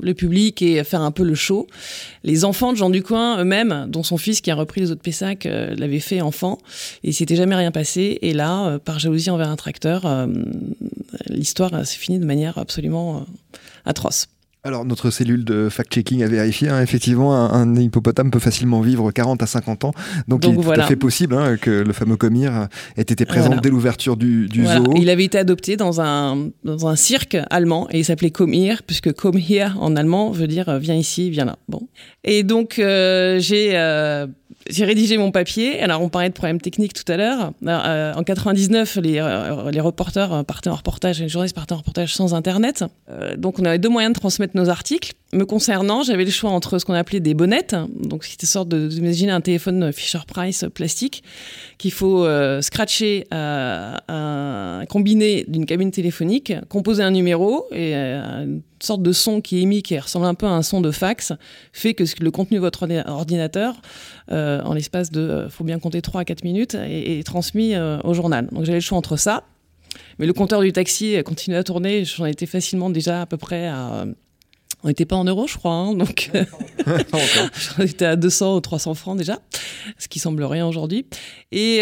le 0.02 0.12
public 0.14 0.60
et 0.62 0.82
faire 0.82 1.02
un 1.02 1.12
peu 1.12 1.22
le 1.22 1.34
show. 1.34 1.68
Les 2.24 2.44
enfants 2.44 2.72
de 2.72 2.78
Jean 2.78 2.90
Ducoin 2.90 3.40
eux-mêmes, 3.40 3.86
dont 3.88 4.02
son 4.02 4.16
fils 4.16 4.40
qui 4.40 4.50
a 4.50 4.54
repris 4.54 4.80
les 4.80 4.90
autres 4.90 5.02
Pessac, 5.02 5.44
l'avaient 5.44 6.00
fait 6.00 6.20
enfant 6.20 6.58
et 7.04 7.10
il 7.10 7.14
s'était 7.14 7.36
jamais 7.36 7.54
rien 7.54 7.70
passé. 7.70 8.18
Et 8.22 8.32
là, 8.32 8.78
par 8.80 8.98
jalousie 8.98 9.30
envers 9.30 9.48
un 9.48 9.56
tracteur, 9.56 10.28
l'histoire 11.28 11.86
s'est 11.86 11.98
finie 11.98 12.18
de 12.18 12.26
manière 12.26 12.58
absolument 12.58 13.24
atroce. 13.84 14.26
Alors, 14.62 14.84
notre 14.84 15.10
cellule 15.10 15.44
de 15.44 15.70
fact-checking 15.70 16.22
a 16.22 16.26
vérifié, 16.26 16.68
hein, 16.68 16.82
effectivement, 16.82 17.34
un, 17.34 17.74
hippopotame 17.76 18.30
peut 18.30 18.38
facilement 18.38 18.82
vivre 18.82 19.10
40 19.10 19.42
à 19.42 19.46
50 19.46 19.84
ans. 19.84 19.92
Donc, 20.28 20.44
il 20.44 20.52
est 20.52 20.62
tout 20.62 20.70
à 20.72 20.82
fait 20.82 20.96
possible 20.96 21.34
hein, 21.34 21.56
que 21.56 21.70
le 21.70 21.92
fameux 21.94 22.16
Comir 22.16 22.68
ait 22.98 23.00
été 23.00 23.24
présent 23.24 23.56
dès 23.56 23.70
l'ouverture 23.70 24.18
du, 24.18 24.48
zoo. 24.52 24.92
Il 24.96 25.08
avait 25.08 25.24
été 25.24 25.38
adopté 25.38 25.78
dans 25.78 26.02
un, 26.02 26.50
dans 26.62 26.88
un 26.88 26.96
cirque 26.96 27.38
allemand 27.48 27.88
et 27.90 28.00
il 28.00 28.04
s'appelait 28.04 28.30
Comir, 28.30 28.82
puisque 28.82 29.10
hier 29.34 29.78
en 29.80 29.96
allemand 29.96 30.30
veut 30.30 30.46
dire 30.46 30.68
euh, 30.68 30.78
viens 30.78 30.94
ici, 30.94 31.30
viens 31.30 31.46
là. 31.46 31.56
Bon. 31.68 31.88
Et 32.22 32.42
donc, 32.42 32.78
euh, 32.78 33.38
j'ai. 33.38 33.70
Euh, 33.78 34.26
j'ai 34.68 34.84
rédigé 34.84 35.16
mon 35.16 35.30
papier. 35.30 35.80
Alors, 35.80 36.02
on 36.02 36.08
parlait 36.08 36.28
de 36.28 36.34
problèmes 36.34 36.60
techniques 36.60 36.92
tout 36.92 37.10
à 37.10 37.16
l'heure. 37.16 37.52
Euh, 37.66 38.12
en 38.14 38.22
99, 38.22 38.96
les, 39.02 39.18
euh, 39.18 39.70
les 39.70 39.80
reporters 39.80 40.44
partaient 40.44 40.70
en 40.70 40.74
reportage, 40.74 41.20
les 41.20 41.28
journalistes 41.28 41.56
partaient 41.56 41.72
en 41.72 41.78
reportage 41.78 42.14
sans 42.14 42.34
Internet. 42.34 42.84
Euh, 43.08 43.36
donc, 43.36 43.58
on 43.58 43.64
avait 43.64 43.78
deux 43.78 43.88
moyens 43.88 44.14
de 44.14 44.20
transmettre 44.20 44.56
nos 44.56 44.68
articles. 44.68 45.12
Me 45.32 45.44
concernant, 45.44 46.02
j'avais 46.02 46.24
le 46.24 46.30
choix 46.30 46.50
entre 46.50 46.78
ce 46.78 46.84
qu'on 46.84 46.94
appelait 46.94 47.20
des 47.20 47.34
bonnettes, 47.34 47.76
donc 47.94 48.24
c'était 48.24 48.46
sorte 48.46 48.68
de, 48.68 48.88
d'imaginer 48.88 49.30
un 49.30 49.40
téléphone 49.40 49.92
Fisher 49.92 50.18
Price 50.26 50.64
plastique 50.74 51.22
qu'il 51.78 51.92
faut 51.92 52.26
scratcher, 52.60 53.26
un 53.30 54.84
combiné 54.88 55.44
d'une 55.46 55.66
cabine 55.66 55.92
téléphonique, 55.92 56.52
composer 56.68 57.04
un 57.04 57.12
numéro 57.12 57.66
et 57.70 57.94
une 57.94 58.62
sorte 58.80 59.02
de 59.02 59.12
son 59.12 59.40
qui 59.40 59.58
est 59.58 59.62
émis, 59.62 59.82
qui 59.82 59.98
ressemble 59.98 60.26
un 60.26 60.34
peu 60.34 60.46
à 60.46 60.50
un 60.50 60.62
son 60.62 60.80
de 60.80 60.90
fax, 60.90 61.32
fait 61.72 61.94
que 61.94 62.04
le 62.20 62.30
contenu 62.30 62.56
de 62.56 62.60
votre 62.60 62.88
ordinateur 63.06 63.80
euh, 64.32 64.62
en 64.62 64.74
l'espace 64.74 65.10
de, 65.10 65.20
euh, 65.20 65.48
faut 65.48 65.64
bien 65.64 65.78
compter 65.78 66.02
3 66.02 66.22
à 66.22 66.24
4 66.24 66.44
minutes, 66.44 66.74
et, 66.74 67.22
transmis 67.24 67.74
euh, 67.74 67.98
au 68.04 68.14
journal. 68.14 68.48
Donc 68.52 68.64
j'avais 68.64 68.78
le 68.78 68.82
choix 68.82 68.98
entre 68.98 69.16
ça, 69.16 69.44
mais 70.18 70.26
le 70.26 70.32
compteur 70.32 70.60
du 70.60 70.72
taxi 70.72 71.16
continuait 71.24 71.58
à 71.58 71.64
tourner, 71.64 72.04
j'en 72.04 72.26
étais 72.26 72.46
facilement 72.46 72.90
déjà 72.90 73.22
à 73.22 73.26
peu 73.26 73.36
près 73.36 73.66
à... 73.68 74.06
On 74.82 74.88
n'était 74.88 75.04
pas 75.04 75.16
en 75.16 75.24
euros, 75.24 75.46
je 75.46 75.58
crois, 75.58 75.72
hein, 75.72 75.94
donc 75.94 76.30
j'en 76.86 77.84
étais 77.84 78.06
à 78.06 78.16
200 78.16 78.56
ou 78.56 78.60
300 78.60 78.94
francs 78.94 79.18
déjà, 79.18 79.38
ce 79.98 80.08
qui 80.08 80.18
semble 80.18 80.42
rien 80.44 80.66
aujourd'hui. 80.66 81.06
Et 81.52 81.80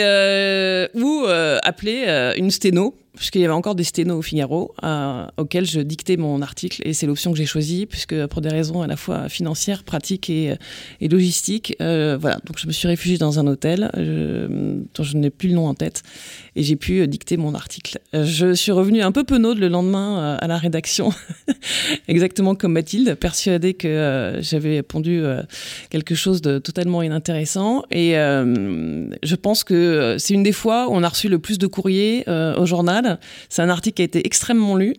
ou 0.95 1.25
appeler 1.63 2.33
une 2.37 2.51
sténo 2.51 2.95
puisqu'il 3.19 3.41
y 3.41 3.45
avait 3.45 3.55
encore 3.55 3.75
des 3.75 3.85
sténos 3.85 4.19
au 4.19 4.23
Figaro 4.23 4.75
euh, 4.83 5.27
auxquels 5.37 5.67
je 5.67 5.81
dictais 5.81 6.17
mon 6.17 6.41
article 6.43 6.83
et 6.85 6.93
c'est 6.93 7.07
l'option 7.07 7.33
que 7.33 7.39
j'ai 7.39 7.47
choisie 7.47 7.87
puisque 7.87 8.27
pour 8.27 8.41
des 8.41 8.49
raisons 8.49 8.83
à 8.83 8.87
la 8.87 8.97
fois 8.97 9.29
financières, 9.29 9.85
pratiques 9.85 10.31
et, 10.31 10.55
et 11.01 11.09
logistiques, 11.09 11.77
euh, 11.81 12.17
voilà. 12.21 12.39
Donc 12.45 12.59
je 12.59 12.67
me 12.67 12.73
suis 12.73 12.89
réfugiée 12.89 13.19
dans 13.19 13.39
un 13.39 13.47
hôtel 13.47 13.91
dont 14.95 15.03
je 15.03 15.17
n'ai 15.17 15.31
plus 15.31 15.49
le 15.49 15.55
nom 15.55 15.67
en 15.67 15.75
tête 15.75 16.03
et 16.57 16.63
j'ai 16.63 16.77
pu 16.77 17.07
dicter 17.07 17.37
mon 17.37 17.55
article. 17.55 17.99
Je 18.13 18.55
suis 18.55 18.73
revenue 18.73 19.03
un 19.03 19.13
peu 19.13 19.25
penaude 19.25 19.59
le 19.59 19.69
lendemain 19.69 20.19
euh, 20.19 20.37
à 20.41 20.47
la 20.47 20.59
rédaction, 20.59 21.13
exactement 22.09 22.55
comme 22.55 22.73
Mathilde, 22.73 23.15
persuadée 23.15 23.75
que 23.75 23.89
euh, 23.89 24.43
j'avais 24.43 24.83
pondu 24.83 25.21
euh, 25.23 25.43
quelque 25.91 26.15
chose 26.15 26.41
de 26.43 26.59
totalement 26.59 27.03
inintéressant 27.03 27.83
et 27.91 28.13
je 28.13 29.35
pense 29.35 29.65
que 29.65 30.17
c'est 30.19 30.35
une 30.35 30.43
des 30.43 30.53
fois 30.53 30.89
où 30.89 30.93
on 30.93 31.03
a 31.03 31.09
reçu 31.09 31.29
le 31.29 31.39
plus 31.39 31.59
de 31.59 31.67
courriers 31.67 32.25
au 32.29 32.67
journal 32.67 33.08
c'est 33.49 33.63
un 33.63 33.69
article 33.69 33.97
qui 33.97 34.03
a 34.03 34.05
été 34.05 34.27
extrêmement 34.27 34.77
lu. 34.77 34.95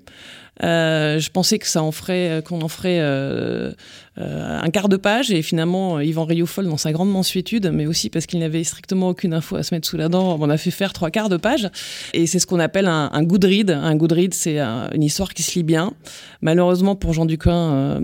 Euh, 0.63 1.19
je 1.19 1.29
pensais 1.29 1.57
que 1.57 1.67
ça 1.67 1.81
en 1.81 1.91
ferait, 1.91 2.29
euh, 2.29 2.41
qu'on 2.41 2.61
en 2.61 2.67
ferait 2.67 2.99
euh, 2.99 3.71
un 4.17 4.69
quart 4.69 4.89
de 4.89 4.97
page 4.97 5.31
et 5.31 5.41
finalement 5.41 6.01
Yvan 6.01 6.25
Rioufol 6.25 6.67
dans 6.67 6.75
sa 6.75 6.91
grande 6.91 7.09
mensuétude, 7.09 7.71
mais 7.73 7.85
aussi 7.85 8.09
parce 8.09 8.25
qu'il 8.25 8.39
n'avait 8.39 8.65
strictement 8.65 9.09
aucune 9.09 9.33
info 9.33 9.55
à 9.55 9.63
se 9.63 9.73
mettre 9.73 9.87
sous 9.87 9.95
la 9.95 10.09
dent, 10.09 10.37
on 10.39 10.49
a 10.49 10.57
fait 10.57 10.71
faire 10.71 10.91
trois 10.91 11.09
quarts 11.09 11.29
de 11.29 11.37
page 11.37 11.69
et 12.13 12.27
c'est 12.27 12.39
ce 12.39 12.45
qu'on 12.45 12.59
appelle 12.59 12.87
un, 12.87 13.09
un, 13.13 13.23
good 13.23 13.45
read. 13.45 13.71
Un 13.71 13.95
good 13.95 14.11
read, 14.11 14.33
c'est 14.33 14.59
une 14.59 15.03
histoire 15.03 15.33
qui 15.33 15.43
se 15.43 15.55
lit 15.55 15.63
bien. 15.63 15.93
Malheureusement 16.41 16.95
pour 16.95 17.13
Jean 17.13 17.25
Ducoin, 17.25 18.01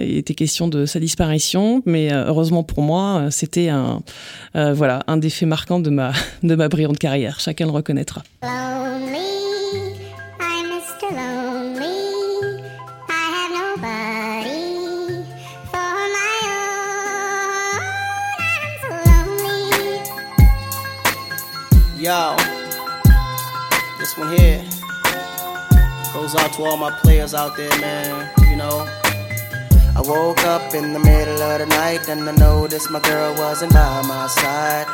il 0.00 0.18
était 0.18 0.34
question 0.34 0.68
de 0.68 0.84
sa 0.84 1.00
disparition, 1.00 1.82
mais 1.86 2.12
heureusement 2.12 2.62
pour 2.62 2.82
moi, 2.82 3.28
c'était 3.30 3.70
un 3.70 4.02
voilà 4.54 5.04
un 5.06 5.16
des 5.16 5.30
faits 5.30 5.48
marquants 5.48 5.80
de 5.80 5.88
ma 5.90 6.12
de 6.42 6.54
ma 6.54 6.68
brillante 6.68 6.98
carrière. 6.98 7.40
Chacun 7.40 7.64
le 7.64 7.72
reconnaîtra. 7.72 8.22
Yo, 22.06 22.36
this 23.98 24.16
one 24.16 24.30
here 24.38 24.62
goes 26.14 26.36
out 26.36 26.52
to 26.52 26.62
all 26.62 26.76
my 26.76 26.92
players 27.02 27.34
out 27.34 27.56
there, 27.56 27.80
man. 27.80 28.30
You 28.48 28.54
know, 28.54 28.88
I 29.96 30.02
woke 30.04 30.38
up 30.44 30.72
in 30.72 30.92
the 30.92 31.00
middle 31.00 31.42
of 31.42 31.58
the 31.58 31.66
night 31.66 32.08
and 32.08 32.22
I 32.28 32.32
noticed 32.36 32.92
my 32.92 33.00
girl 33.00 33.34
wasn't 33.34 33.72
by 33.72 34.02
my 34.02 34.28
side. 34.28 34.86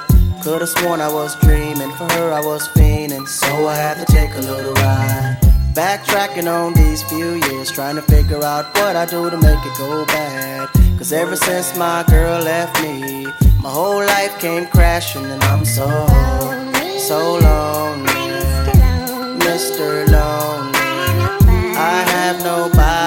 Could've 0.42 0.70
sworn 0.70 1.03
I 1.03 1.12
was 1.12 1.38
dreaming, 1.40 1.90
for 1.98 2.11
her 2.14 2.33
I 2.33 2.40
was 2.40 2.66
fiending, 2.68 3.29
so 3.29 3.66
I 3.66 3.75
had 3.75 3.98
to 3.98 4.11
take 4.11 4.35
a 4.37 4.40
little 4.40 4.72
ride. 4.72 5.37
Backtracking 5.75 6.51
on 6.51 6.72
these 6.72 7.03
few 7.03 7.35
years, 7.35 7.70
trying 7.70 7.96
to 7.96 8.03
figure 8.03 8.42
out 8.42 8.75
what 8.77 8.96
I 8.96 9.05
do 9.05 9.29
to 9.29 9.37
make 9.37 9.62
it 9.66 9.77
go 9.77 10.07
bad. 10.07 10.70
Cause 10.96 11.12
ever 11.12 11.37
since 11.37 11.77
my 11.77 12.05
girl 12.09 12.42
left 12.42 12.83
me, 12.83 13.27
my 13.62 13.68
whole 13.68 13.98
life 13.98 14.40
came 14.40 14.64
crashing 14.68 15.27
and 15.27 15.42
I'm 15.44 15.66
so 15.66 16.72
so 17.09 17.35
lonely, 17.35 18.12
Mr. 19.41 20.07
Lonely. 20.09 21.75
I 21.77 22.05
have 22.07 22.45
nobody 22.45 23.02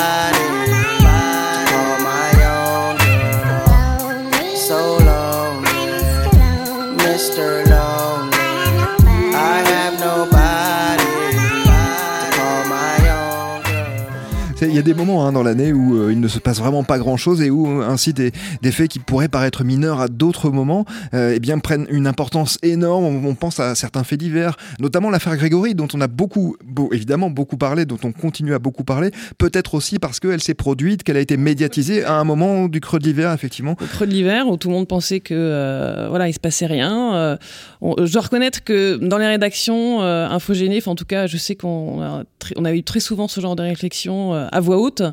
y 14.75 14.79
a 14.79 14.81
des 14.81 14.93
moments 14.93 15.25
hein, 15.25 15.31
dans 15.31 15.43
l'année 15.43 15.71
où 15.71 15.95
euh, 15.95 16.11
il 16.11 16.19
ne 16.19 16.27
se 16.27 16.39
passe 16.39 16.59
vraiment 16.59 16.83
pas 16.83 16.97
grand-chose 16.97 17.41
et 17.41 17.49
où 17.49 17.67
euh, 17.67 17.88
ainsi 17.88 18.13
des, 18.13 18.31
faits 18.71 18.89
qui 18.89 18.99
pourraient 18.99 19.29
paraître 19.29 19.63
mineurs 19.63 20.01
à 20.01 20.07
d'autres 20.07 20.49
moments 20.49 20.85
euh, 21.13 21.33
eh 21.33 21.39
bien, 21.39 21.59
prennent 21.59 21.88
une 21.89 22.07
importance 22.07 22.57
énorme. 22.61 23.25
On, 23.25 23.35
pense 23.35 23.59
à 23.59 23.75
certains 23.75 24.03
faits 24.03 24.19
divers, 24.19 24.57
notamment 24.79 25.09
l'affaire 25.09 25.38
Grégory, 25.38 25.75
dont 25.75 25.88
on 25.93 26.01
a 26.01 26.07
beaucoup, 26.07 26.57
beau, 26.65 26.89
évidemment 26.91 27.29
beaucoup 27.29 27.57
parlé, 27.57 27.85
dont 27.85 27.99
on 28.03 28.11
continue 28.11 28.53
à 28.53 28.59
beaucoup 28.59 28.83
parler, 28.83 29.11
peut-être 29.38 29.75
aussi 29.75 29.97
parce 29.97 30.19
qu'elle 30.19 30.41
s'est 30.41 30.53
produite, 30.53 31.03
qu'elle 31.03 31.17
a 31.17 31.21
été 31.21 31.38
médiatisée 31.38 32.03
à 32.03 32.15
un 32.15 32.23
moment 32.23 32.67
du 32.67 32.81
creux 32.81 32.99
de 32.99 33.05
l'hiver, 33.05 33.31
effectivement. 33.31 33.77
Au 33.81 33.85
creux 33.85 34.07
de 34.07 34.11
l'hiver, 34.11 34.47
où 34.47 34.57
tout 34.57 34.67
le 34.67 34.73
monde 34.73 34.88
pensait 34.88 35.21
que 35.21 35.33
euh, 35.33 36.07
voilà, 36.09 36.27
il 36.27 36.33
se 36.33 36.39
passait 36.39 36.65
rien. 36.65 37.15
Euh, 37.15 37.38
je 37.81 38.11
dois 38.11 38.23
reconnaître 38.23 38.63
que 38.63 38.97
dans 38.97 39.17
les 39.17 39.27
rédactions 39.27 40.01
infogénées, 40.01 40.81
en 40.85 40.95
tout 40.95 41.05
cas, 41.05 41.27
je 41.27 41.38
sais 41.38 41.55
qu'on 41.55 42.01
a, 42.01 42.73
eu 42.73 42.83
très 42.83 42.99
souvent 42.99 43.27
ce 43.27 43.39
genre 43.39 43.55
de 43.55 43.63
réflexion 43.63 44.33
à 44.33 44.59
voix 44.65 44.78
haute, 44.78 45.04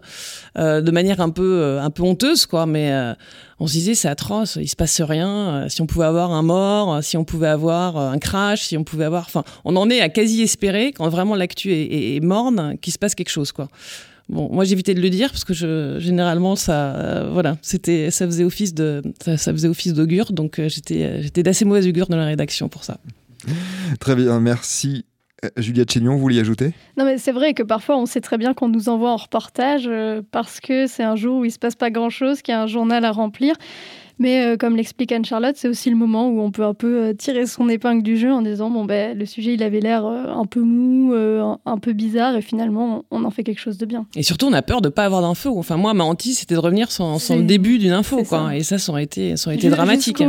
euh, 0.59 0.81
de 0.81 0.91
manière 0.91 1.21
un 1.21 1.31
peu, 1.31 1.61
euh, 1.61 1.81
un 1.81 1.91
peu 1.91 2.03
honteuse, 2.03 2.47
quoi. 2.47 2.67
Mais 2.67 2.93
on 3.61 3.67
se 3.67 3.73
disait 3.73 3.95
c'est 3.95 4.09
atroce, 4.09 4.59
il 4.61 4.69
se 4.69 4.77
passe 4.77 5.01
rien. 5.01 5.67
si 5.69 5.81
on 5.81 5.87
pouvait 5.87 6.07
avoir 6.07 6.33
un 6.33 6.43
mort, 6.43 7.03
si 7.05 7.17
on 7.17 7.25
pouvait 7.25 7.49
avoir 7.49 7.97
un 7.97 8.19
crash, 8.19 8.63
si 8.63 8.77
on 8.77 8.85
pouvait 8.85 9.05
avoir, 9.05 9.25
enfin, 9.25 9.45
on 9.65 9.77
en 9.77 9.89
est 9.91 10.01
à 10.01 10.09
quasi 10.09 10.43
espérer 10.43 10.93
quand 10.93 11.09
vraiment 11.09 11.37
l'actu 11.37 11.73
est, 11.73 12.21
morne, 12.23 12.77
qu'il 12.81 12.93
se 12.93 12.99
passe 12.99 13.15
quelque 13.15 13.31
chose, 13.31 13.53
quoi. 13.53 13.69
Bon, 14.29 14.49
moi 14.51 14.65
j'évitais 14.65 14.95
de 14.95 15.01
le 15.01 15.11
dire 15.11 15.31
parce 15.31 15.45
que 15.45 15.53
je, 15.53 15.99
généralement 15.99 16.57
ça, 16.57 16.95
euh, 16.95 17.31
voilà, 17.33 17.59
c'était, 17.61 18.11
ça 18.11 18.25
faisait 18.25 18.45
office 18.45 18.73
de, 18.73 19.03
ça, 19.23 19.37
ça 19.37 19.53
faisait 19.53 19.69
office 19.69 19.93
d'augure, 19.93 20.33
donc 20.33 20.59
euh, 20.59 20.69
j'étais, 20.69 21.23
j'étais 21.23 21.43
d'assez 21.43 21.65
mauvaise 21.65 21.87
augure 21.87 22.07
dans 22.07 22.17
la 22.17 22.27
rédaction 22.27 22.69
pour 22.69 22.85
ça. 22.85 22.99
Très 24.01 24.15
bien, 24.15 24.41
merci. 24.41 25.05
Euh, 25.45 25.49
Juliette 25.57 25.91
Chénion, 25.93 26.13
vous 26.13 26.21
vouliez 26.21 26.41
ajouter? 26.41 26.73
Non, 26.97 27.05
mais 27.05 27.19
c'est 27.19 27.33
vrai 27.33 27.53
que 27.55 27.63
parfois 27.63 27.97
on 27.99 28.07
sait 28.07 28.21
très 28.21 28.39
bien 28.39 28.55
qu'on 28.55 28.69
nous 28.69 28.89
envoie 28.89 29.11
en 29.11 29.17
reportage 29.17 29.85
euh, 29.89 30.23
parce 30.31 30.61
que 30.61 30.87
c'est 30.87 31.03
un 31.03 31.17
jour 31.17 31.39
où 31.41 31.45
il 31.45 31.51
se 31.51 31.59
passe 31.59 31.75
pas 31.75 31.91
grand 31.91 32.11
chose, 32.11 32.43
qu'il 32.43 32.53
y 32.53 32.55
a 32.55 32.63
un 32.63 32.67
journal 32.69 33.05
à 33.05 33.11
remplir. 33.11 33.55
Mais 34.19 34.45
euh, 34.45 34.57
comme 34.57 34.77
l'explique 34.77 35.11
Anne-Charlotte, 35.11 35.57
c'est 35.57 35.67
aussi 35.67 35.91
le 35.91 35.97
moment 35.97 36.29
où 36.29 36.41
on 36.41 36.53
peut 36.53 36.65
un 36.65 36.75
peu 36.75 37.07
euh, 37.07 37.13
tirer 37.13 37.47
son 37.47 37.69
épingle 37.69 38.03
du 38.05 38.17
jeu 38.17 38.31
en 38.31 38.43
disant 38.43 38.71
bon 38.71 38.85
ben 38.85 39.19
le 39.19 39.27
sujet 39.27 39.55
il 39.55 39.63
avait 39.65 39.81
l'air 39.81 40.05
euh, 40.07 40.27
un 40.29 40.45
peu 40.45 40.61
mou, 40.61 41.13
euh, 41.13 41.57
un, 41.67 41.79
peu 41.79 41.93
bizarre 41.93 42.37
et 42.37 42.43
finalement 42.43 43.05
on 43.11 43.25
en 43.25 43.31
fait 43.31 43.43
quelque 43.43 43.59
chose 43.59 43.79
de 43.79 43.87
bien. 43.87 44.07
Et 44.15 44.23
surtout, 44.23 44.47
on 44.47 44.53
a 44.53 44.63
peur 44.63 44.81
de 44.81 44.91
pas 44.91 45.05
avoir 45.07 45.23
d'infos. 45.23 45.59
Enfin, 45.59 45.77
moi, 45.77 45.93
ma 45.93 46.05
hantise, 46.05 46.39
c'était 46.39 46.55
de 46.55 46.61
revenir 46.61 46.93
sans, 46.93 47.19
le 47.35 47.43
début 47.43 47.79
d'une 47.79 47.93
info, 47.93 48.19
quoi. 48.19 48.25
ça. 48.51 48.57
Et 48.57 48.63
ça, 48.63 48.79
ça 48.79 48.93
aurait 48.93 49.03
été, 49.03 49.37
ça 49.37 49.49
aurait 49.49 49.57
été 49.57 49.71
dramatique. 49.71 50.23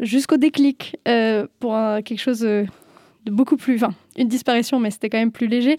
Jusqu'au 0.00 0.36
déclic 0.36 0.96
euh, 1.08 1.46
pour 1.60 1.74
un- 1.74 2.02
quelque 2.02 2.20
chose 2.20 2.44
euh, 2.44 2.64
beaucoup 3.30 3.56
plus. 3.56 3.76
Enfin, 3.76 3.94
une 4.16 4.28
disparition, 4.28 4.78
mais 4.80 4.90
c'était 4.90 5.08
quand 5.08 5.18
même 5.18 5.32
plus 5.32 5.46
léger. 5.46 5.76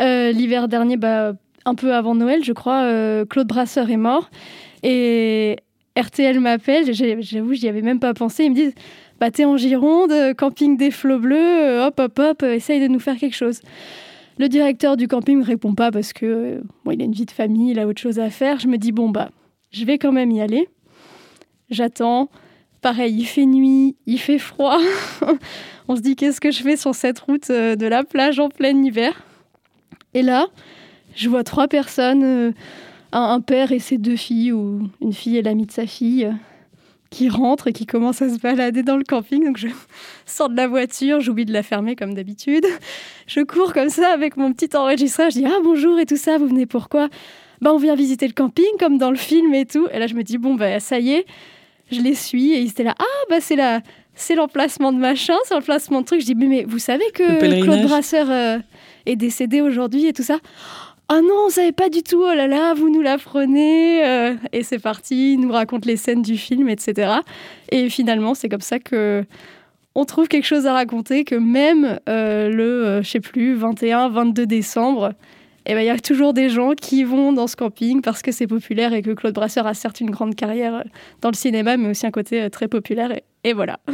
Euh, 0.00 0.32
L'hiver 0.32 0.68
dernier, 0.68 0.96
bah, 0.96 1.32
un 1.64 1.74
peu 1.74 1.94
avant 1.94 2.14
Noël, 2.14 2.42
je 2.44 2.52
crois, 2.52 2.82
euh, 2.82 3.24
Claude 3.24 3.46
Brasseur 3.46 3.90
est 3.90 3.96
mort. 3.96 4.30
Et 4.82 5.56
RTL 5.98 6.40
m'appelle, 6.40 6.92
j'avoue, 6.92 7.54
j'y 7.54 7.68
avais 7.68 7.82
même 7.82 8.00
pas 8.00 8.14
pensé. 8.14 8.44
Ils 8.44 8.50
me 8.50 8.54
disent 8.54 8.74
bah, 9.20 9.30
T'es 9.30 9.44
en 9.44 9.56
Gironde, 9.56 10.12
euh, 10.12 10.34
camping 10.34 10.76
des 10.76 10.90
flots 10.90 11.18
bleus, 11.18 11.80
hop, 11.82 12.00
hop, 12.00 12.18
hop, 12.18 12.42
essaye 12.42 12.80
de 12.80 12.88
nous 12.88 13.00
faire 13.00 13.16
quelque 13.16 13.36
chose. 13.36 13.60
Le 14.38 14.48
directeur 14.48 14.96
du 14.96 15.06
camping 15.06 15.40
ne 15.40 15.44
répond 15.44 15.74
pas 15.74 15.90
parce 15.90 16.14
que 16.14 16.62
bon, 16.84 16.92
il 16.92 17.02
a 17.02 17.04
une 17.04 17.12
vie 17.12 17.26
de 17.26 17.30
famille, 17.30 17.72
il 17.72 17.78
a 17.78 17.86
autre 17.86 18.00
chose 18.00 18.18
à 18.18 18.30
faire. 18.30 18.58
Je 18.58 18.68
me 18.68 18.78
dis 18.78 18.90
bon 18.90 19.10
bah 19.10 19.30
je 19.70 19.84
vais 19.84 19.98
quand 19.98 20.12
même 20.12 20.30
y 20.30 20.40
aller. 20.40 20.68
J'attends. 21.68 22.30
Pareil, 22.80 23.14
il 23.18 23.26
fait 23.26 23.44
nuit, 23.44 23.96
il 24.06 24.18
fait 24.18 24.38
froid. 24.38 24.78
On 25.90 25.96
se 25.96 26.02
dit 26.02 26.14
qu'est-ce 26.14 26.40
que 26.40 26.52
je 26.52 26.62
fais 26.62 26.76
sur 26.76 26.94
cette 26.94 27.18
route 27.18 27.50
euh, 27.50 27.74
de 27.74 27.84
la 27.84 28.04
plage 28.04 28.38
en 28.38 28.48
plein 28.48 28.80
hiver? 28.80 29.24
Et 30.14 30.22
là, 30.22 30.46
je 31.16 31.28
vois 31.28 31.42
trois 31.42 31.66
personnes, 31.66 32.22
euh, 32.22 32.52
un, 33.10 33.40
père 33.40 33.72
et 33.72 33.80
ses 33.80 33.98
deux 33.98 34.14
filles, 34.14 34.52
ou 34.52 34.88
une 35.00 35.12
fille 35.12 35.36
et 35.36 35.42
l'amie 35.42 35.66
de 35.66 35.72
sa 35.72 35.86
fille, 35.86 36.26
euh, 36.26 36.32
qui 37.10 37.28
rentrent 37.28 37.66
et 37.66 37.72
qui 37.72 37.86
commencent 37.86 38.22
à 38.22 38.30
se 38.30 38.38
balader 38.38 38.84
dans 38.84 38.96
le 38.96 39.02
camping. 39.02 39.44
Donc 39.44 39.56
je 39.56 39.66
sors 40.26 40.48
de 40.48 40.54
la 40.54 40.68
voiture, 40.68 41.18
j'oublie 41.18 41.44
de 41.44 41.52
la 41.52 41.64
fermer 41.64 41.96
comme 41.96 42.14
d'habitude. 42.14 42.66
Je 43.26 43.40
cours 43.40 43.72
comme 43.72 43.88
ça 43.88 44.12
avec 44.12 44.36
mon 44.36 44.52
petit 44.52 44.76
enregistreur. 44.76 45.30
Je 45.30 45.40
dis 45.40 45.44
ah 45.44 45.58
bonjour 45.64 45.98
et 45.98 46.06
tout 46.06 46.16
ça, 46.16 46.38
vous 46.38 46.46
venez 46.46 46.66
pourquoi 46.66 47.08
Bah 47.62 47.72
on 47.74 47.78
vient 47.78 47.96
visiter 47.96 48.28
le 48.28 48.32
camping 48.32 48.78
comme 48.78 48.96
dans 48.96 49.10
le 49.10 49.16
film 49.16 49.52
et 49.54 49.66
tout. 49.66 49.88
Et 49.92 49.98
là 49.98 50.06
je 50.06 50.14
me 50.14 50.22
dis 50.22 50.38
bon 50.38 50.54
bah 50.54 50.78
ça 50.78 51.00
y 51.00 51.14
est, 51.14 51.26
je 51.90 52.00
les 52.00 52.14
suis 52.14 52.52
et 52.52 52.60
ils 52.60 52.68
étaient 52.68 52.84
là 52.84 52.94
ah 52.96 53.24
bah 53.28 53.40
c'est 53.40 53.56
la 53.56 53.80
c'est 54.14 54.34
l'emplacement 54.34 54.92
de 54.92 54.98
machin, 54.98 55.36
c'est 55.44 55.54
l'emplacement 55.54 56.00
de 56.00 56.06
truc. 56.06 56.20
Je 56.20 56.26
dis 56.26 56.34
mais, 56.34 56.46
mais 56.46 56.64
vous 56.64 56.78
savez 56.78 57.04
que. 57.14 57.62
Claude 57.62 57.82
Brasseur 57.82 58.30
euh, 58.30 58.58
est 59.06 59.16
décédé 59.16 59.60
aujourd'hui 59.60 60.06
et 60.06 60.12
tout 60.12 60.22
ça. 60.22 60.38
Ah 61.08 61.22
non, 61.22 61.46
on 61.46 61.50
savait 61.50 61.72
pas 61.72 61.88
du 61.88 62.04
tout, 62.04 62.22
oh 62.22 62.34
là 62.34 62.46
là, 62.46 62.72
vous 62.72 62.88
nous 62.88 63.00
l'apprenez. 63.00 64.06
euh, 64.06 64.34
et 64.52 64.62
c'est 64.62 64.78
parti, 64.78 65.32
il 65.34 65.40
nous 65.40 65.50
raconte 65.50 65.84
les 65.84 65.96
scènes 65.96 66.22
du 66.22 66.36
film, 66.36 66.68
etc. 66.68 67.14
Et 67.72 67.88
finalement, 67.90 68.34
c'est 68.34 68.48
comme 68.48 68.60
ça 68.60 68.78
que 68.78 69.24
on 69.94 70.04
trouve 70.04 70.28
quelque 70.28 70.46
chose 70.46 70.66
à 70.66 70.72
raconter, 70.72 71.24
que 71.24 71.34
même 71.34 71.98
euh, 72.08 72.48
le, 72.48 72.86
euh, 72.86 73.02
je 73.02 73.10
sais 73.10 73.20
plus, 73.20 73.54
21, 73.54 74.08
22 74.10 74.46
décembre, 74.46 75.12
eh 75.66 75.74
ben, 75.74 75.80
il 75.80 75.86
y 75.86 75.90
a 75.90 75.98
toujours 75.98 76.32
des 76.32 76.48
gens 76.48 76.72
qui 76.72 77.04
vont 77.04 77.32
dans 77.32 77.46
ce 77.46 77.56
camping 77.56 78.00
parce 78.00 78.22
que 78.22 78.32
c'est 78.32 78.46
populaire 78.46 78.92
et 78.92 79.02
que 79.02 79.10
Claude 79.10 79.34
Brasseur 79.34 79.66
a 79.66 79.74
certes 79.74 80.00
une 80.00 80.10
grande 80.10 80.34
carrière 80.34 80.74
euh, 80.74 80.82
dans 81.20 81.30
le 81.30 81.36
cinéma, 81.36 81.76
mais 81.76 81.90
aussi 81.90 82.06
un 82.06 82.10
côté 82.10 82.48
très 82.50 82.68
populaire. 82.68 83.12
Et, 83.12 83.24
et 83.44 83.52
voilà. 83.52 83.80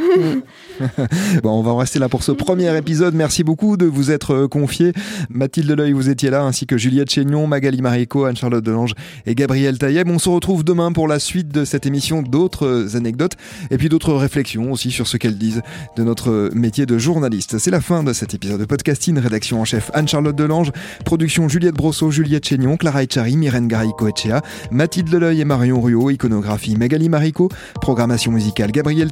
Bon, 1.43 1.51
on 1.51 1.61
va 1.61 1.71
en 1.71 1.77
rester 1.77 1.99
là 1.99 2.09
pour 2.09 2.23
ce 2.23 2.31
premier 2.31 2.75
épisode. 2.77 3.13
Merci 3.13 3.43
beaucoup 3.43 3.77
de 3.77 3.85
vous 3.85 4.11
être 4.11 4.33
euh, 4.33 4.47
confié. 4.47 4.91
Mathilde 5.29 5.71
Leuil, 5.71 5.91
vous 5.91 6.09
étiez 6.09 6.29
là, 6.29 6.43
ainsi 6.43 6.65
que 6.65 6.77
Juliette 6.77 7.09
Chénion, 7.09 7.47
Magali 7.47 7.81
Marico, 7.81 8.25
Anne-Charlotte 8.25 8.63
Delange 8.63 8.93
et 9.25 9.35
Gabriel 9.35 9.77
Taïeb. 9.77 10.09
On 10.09 10.19
se 10.19 10.29
retrouve 10.29 10.63
demain 10.63 10.91
pour 10.91 11.07
la 11.07 11.19
suite 11.19 11.49
de 11.49 11.65
cette 11.65 11.85
émission, 11.85 12.21
d'autres 12.21 12.65
euh, 12.65 12.97
anecdotes 12.97 13.33
et 13.71 13.77
puis 13.77 13.89
d'autres 13.89 14.13
réflexions 14.13 14.71
aussi 14.71 14.91
sur 14.91 15.07
ce 15.07 15.17
qu'elles 15.17 15.37
disent 15.37 15.61
de 15.95 16.03
notre 16.03 16.51
métier 16.53 16.85
de 16.85 16.97
journaliste. 16.97 17.57
C'est 17.57 17.71
la 17.71 17.81
fin 17.81 18.03
de 18.03 18.13
cet 18.13 18.33
épisode 18.33 18.59
de 18.59 18.65
podcasting. 18.65 19.17
Rédaction 19.17 19.61
en 19.61 19.65
chef 19.65 19.91
Anne-Charlotte 19.93 20.35
Delange, 20.35 20.71
production 21.05 21.47
Juliette 21.47 21.75
Brosseau, 21.75 22.11
Juliette 22.11 22.45
Chénion, 22.45 22.77
Clara 22.77 23.03
Echari, 23.03 23.37
Myrène 23.37 23.67
Garico 23.67 24.07
Echea, 24.07 24.41
Mathilde 24.71 25.09
Leleuil 25.09 25.41
et 25.41 25.45
Marion 25.45 25.81
Ruot, 25.81 26.11
iconographie 26.11 26.75
Magali 26.75 27.09
Marico, 27.09 27.49
programmation 27.81 28.31
musicale 28.31 28.71
Gabriel 28.71 29.11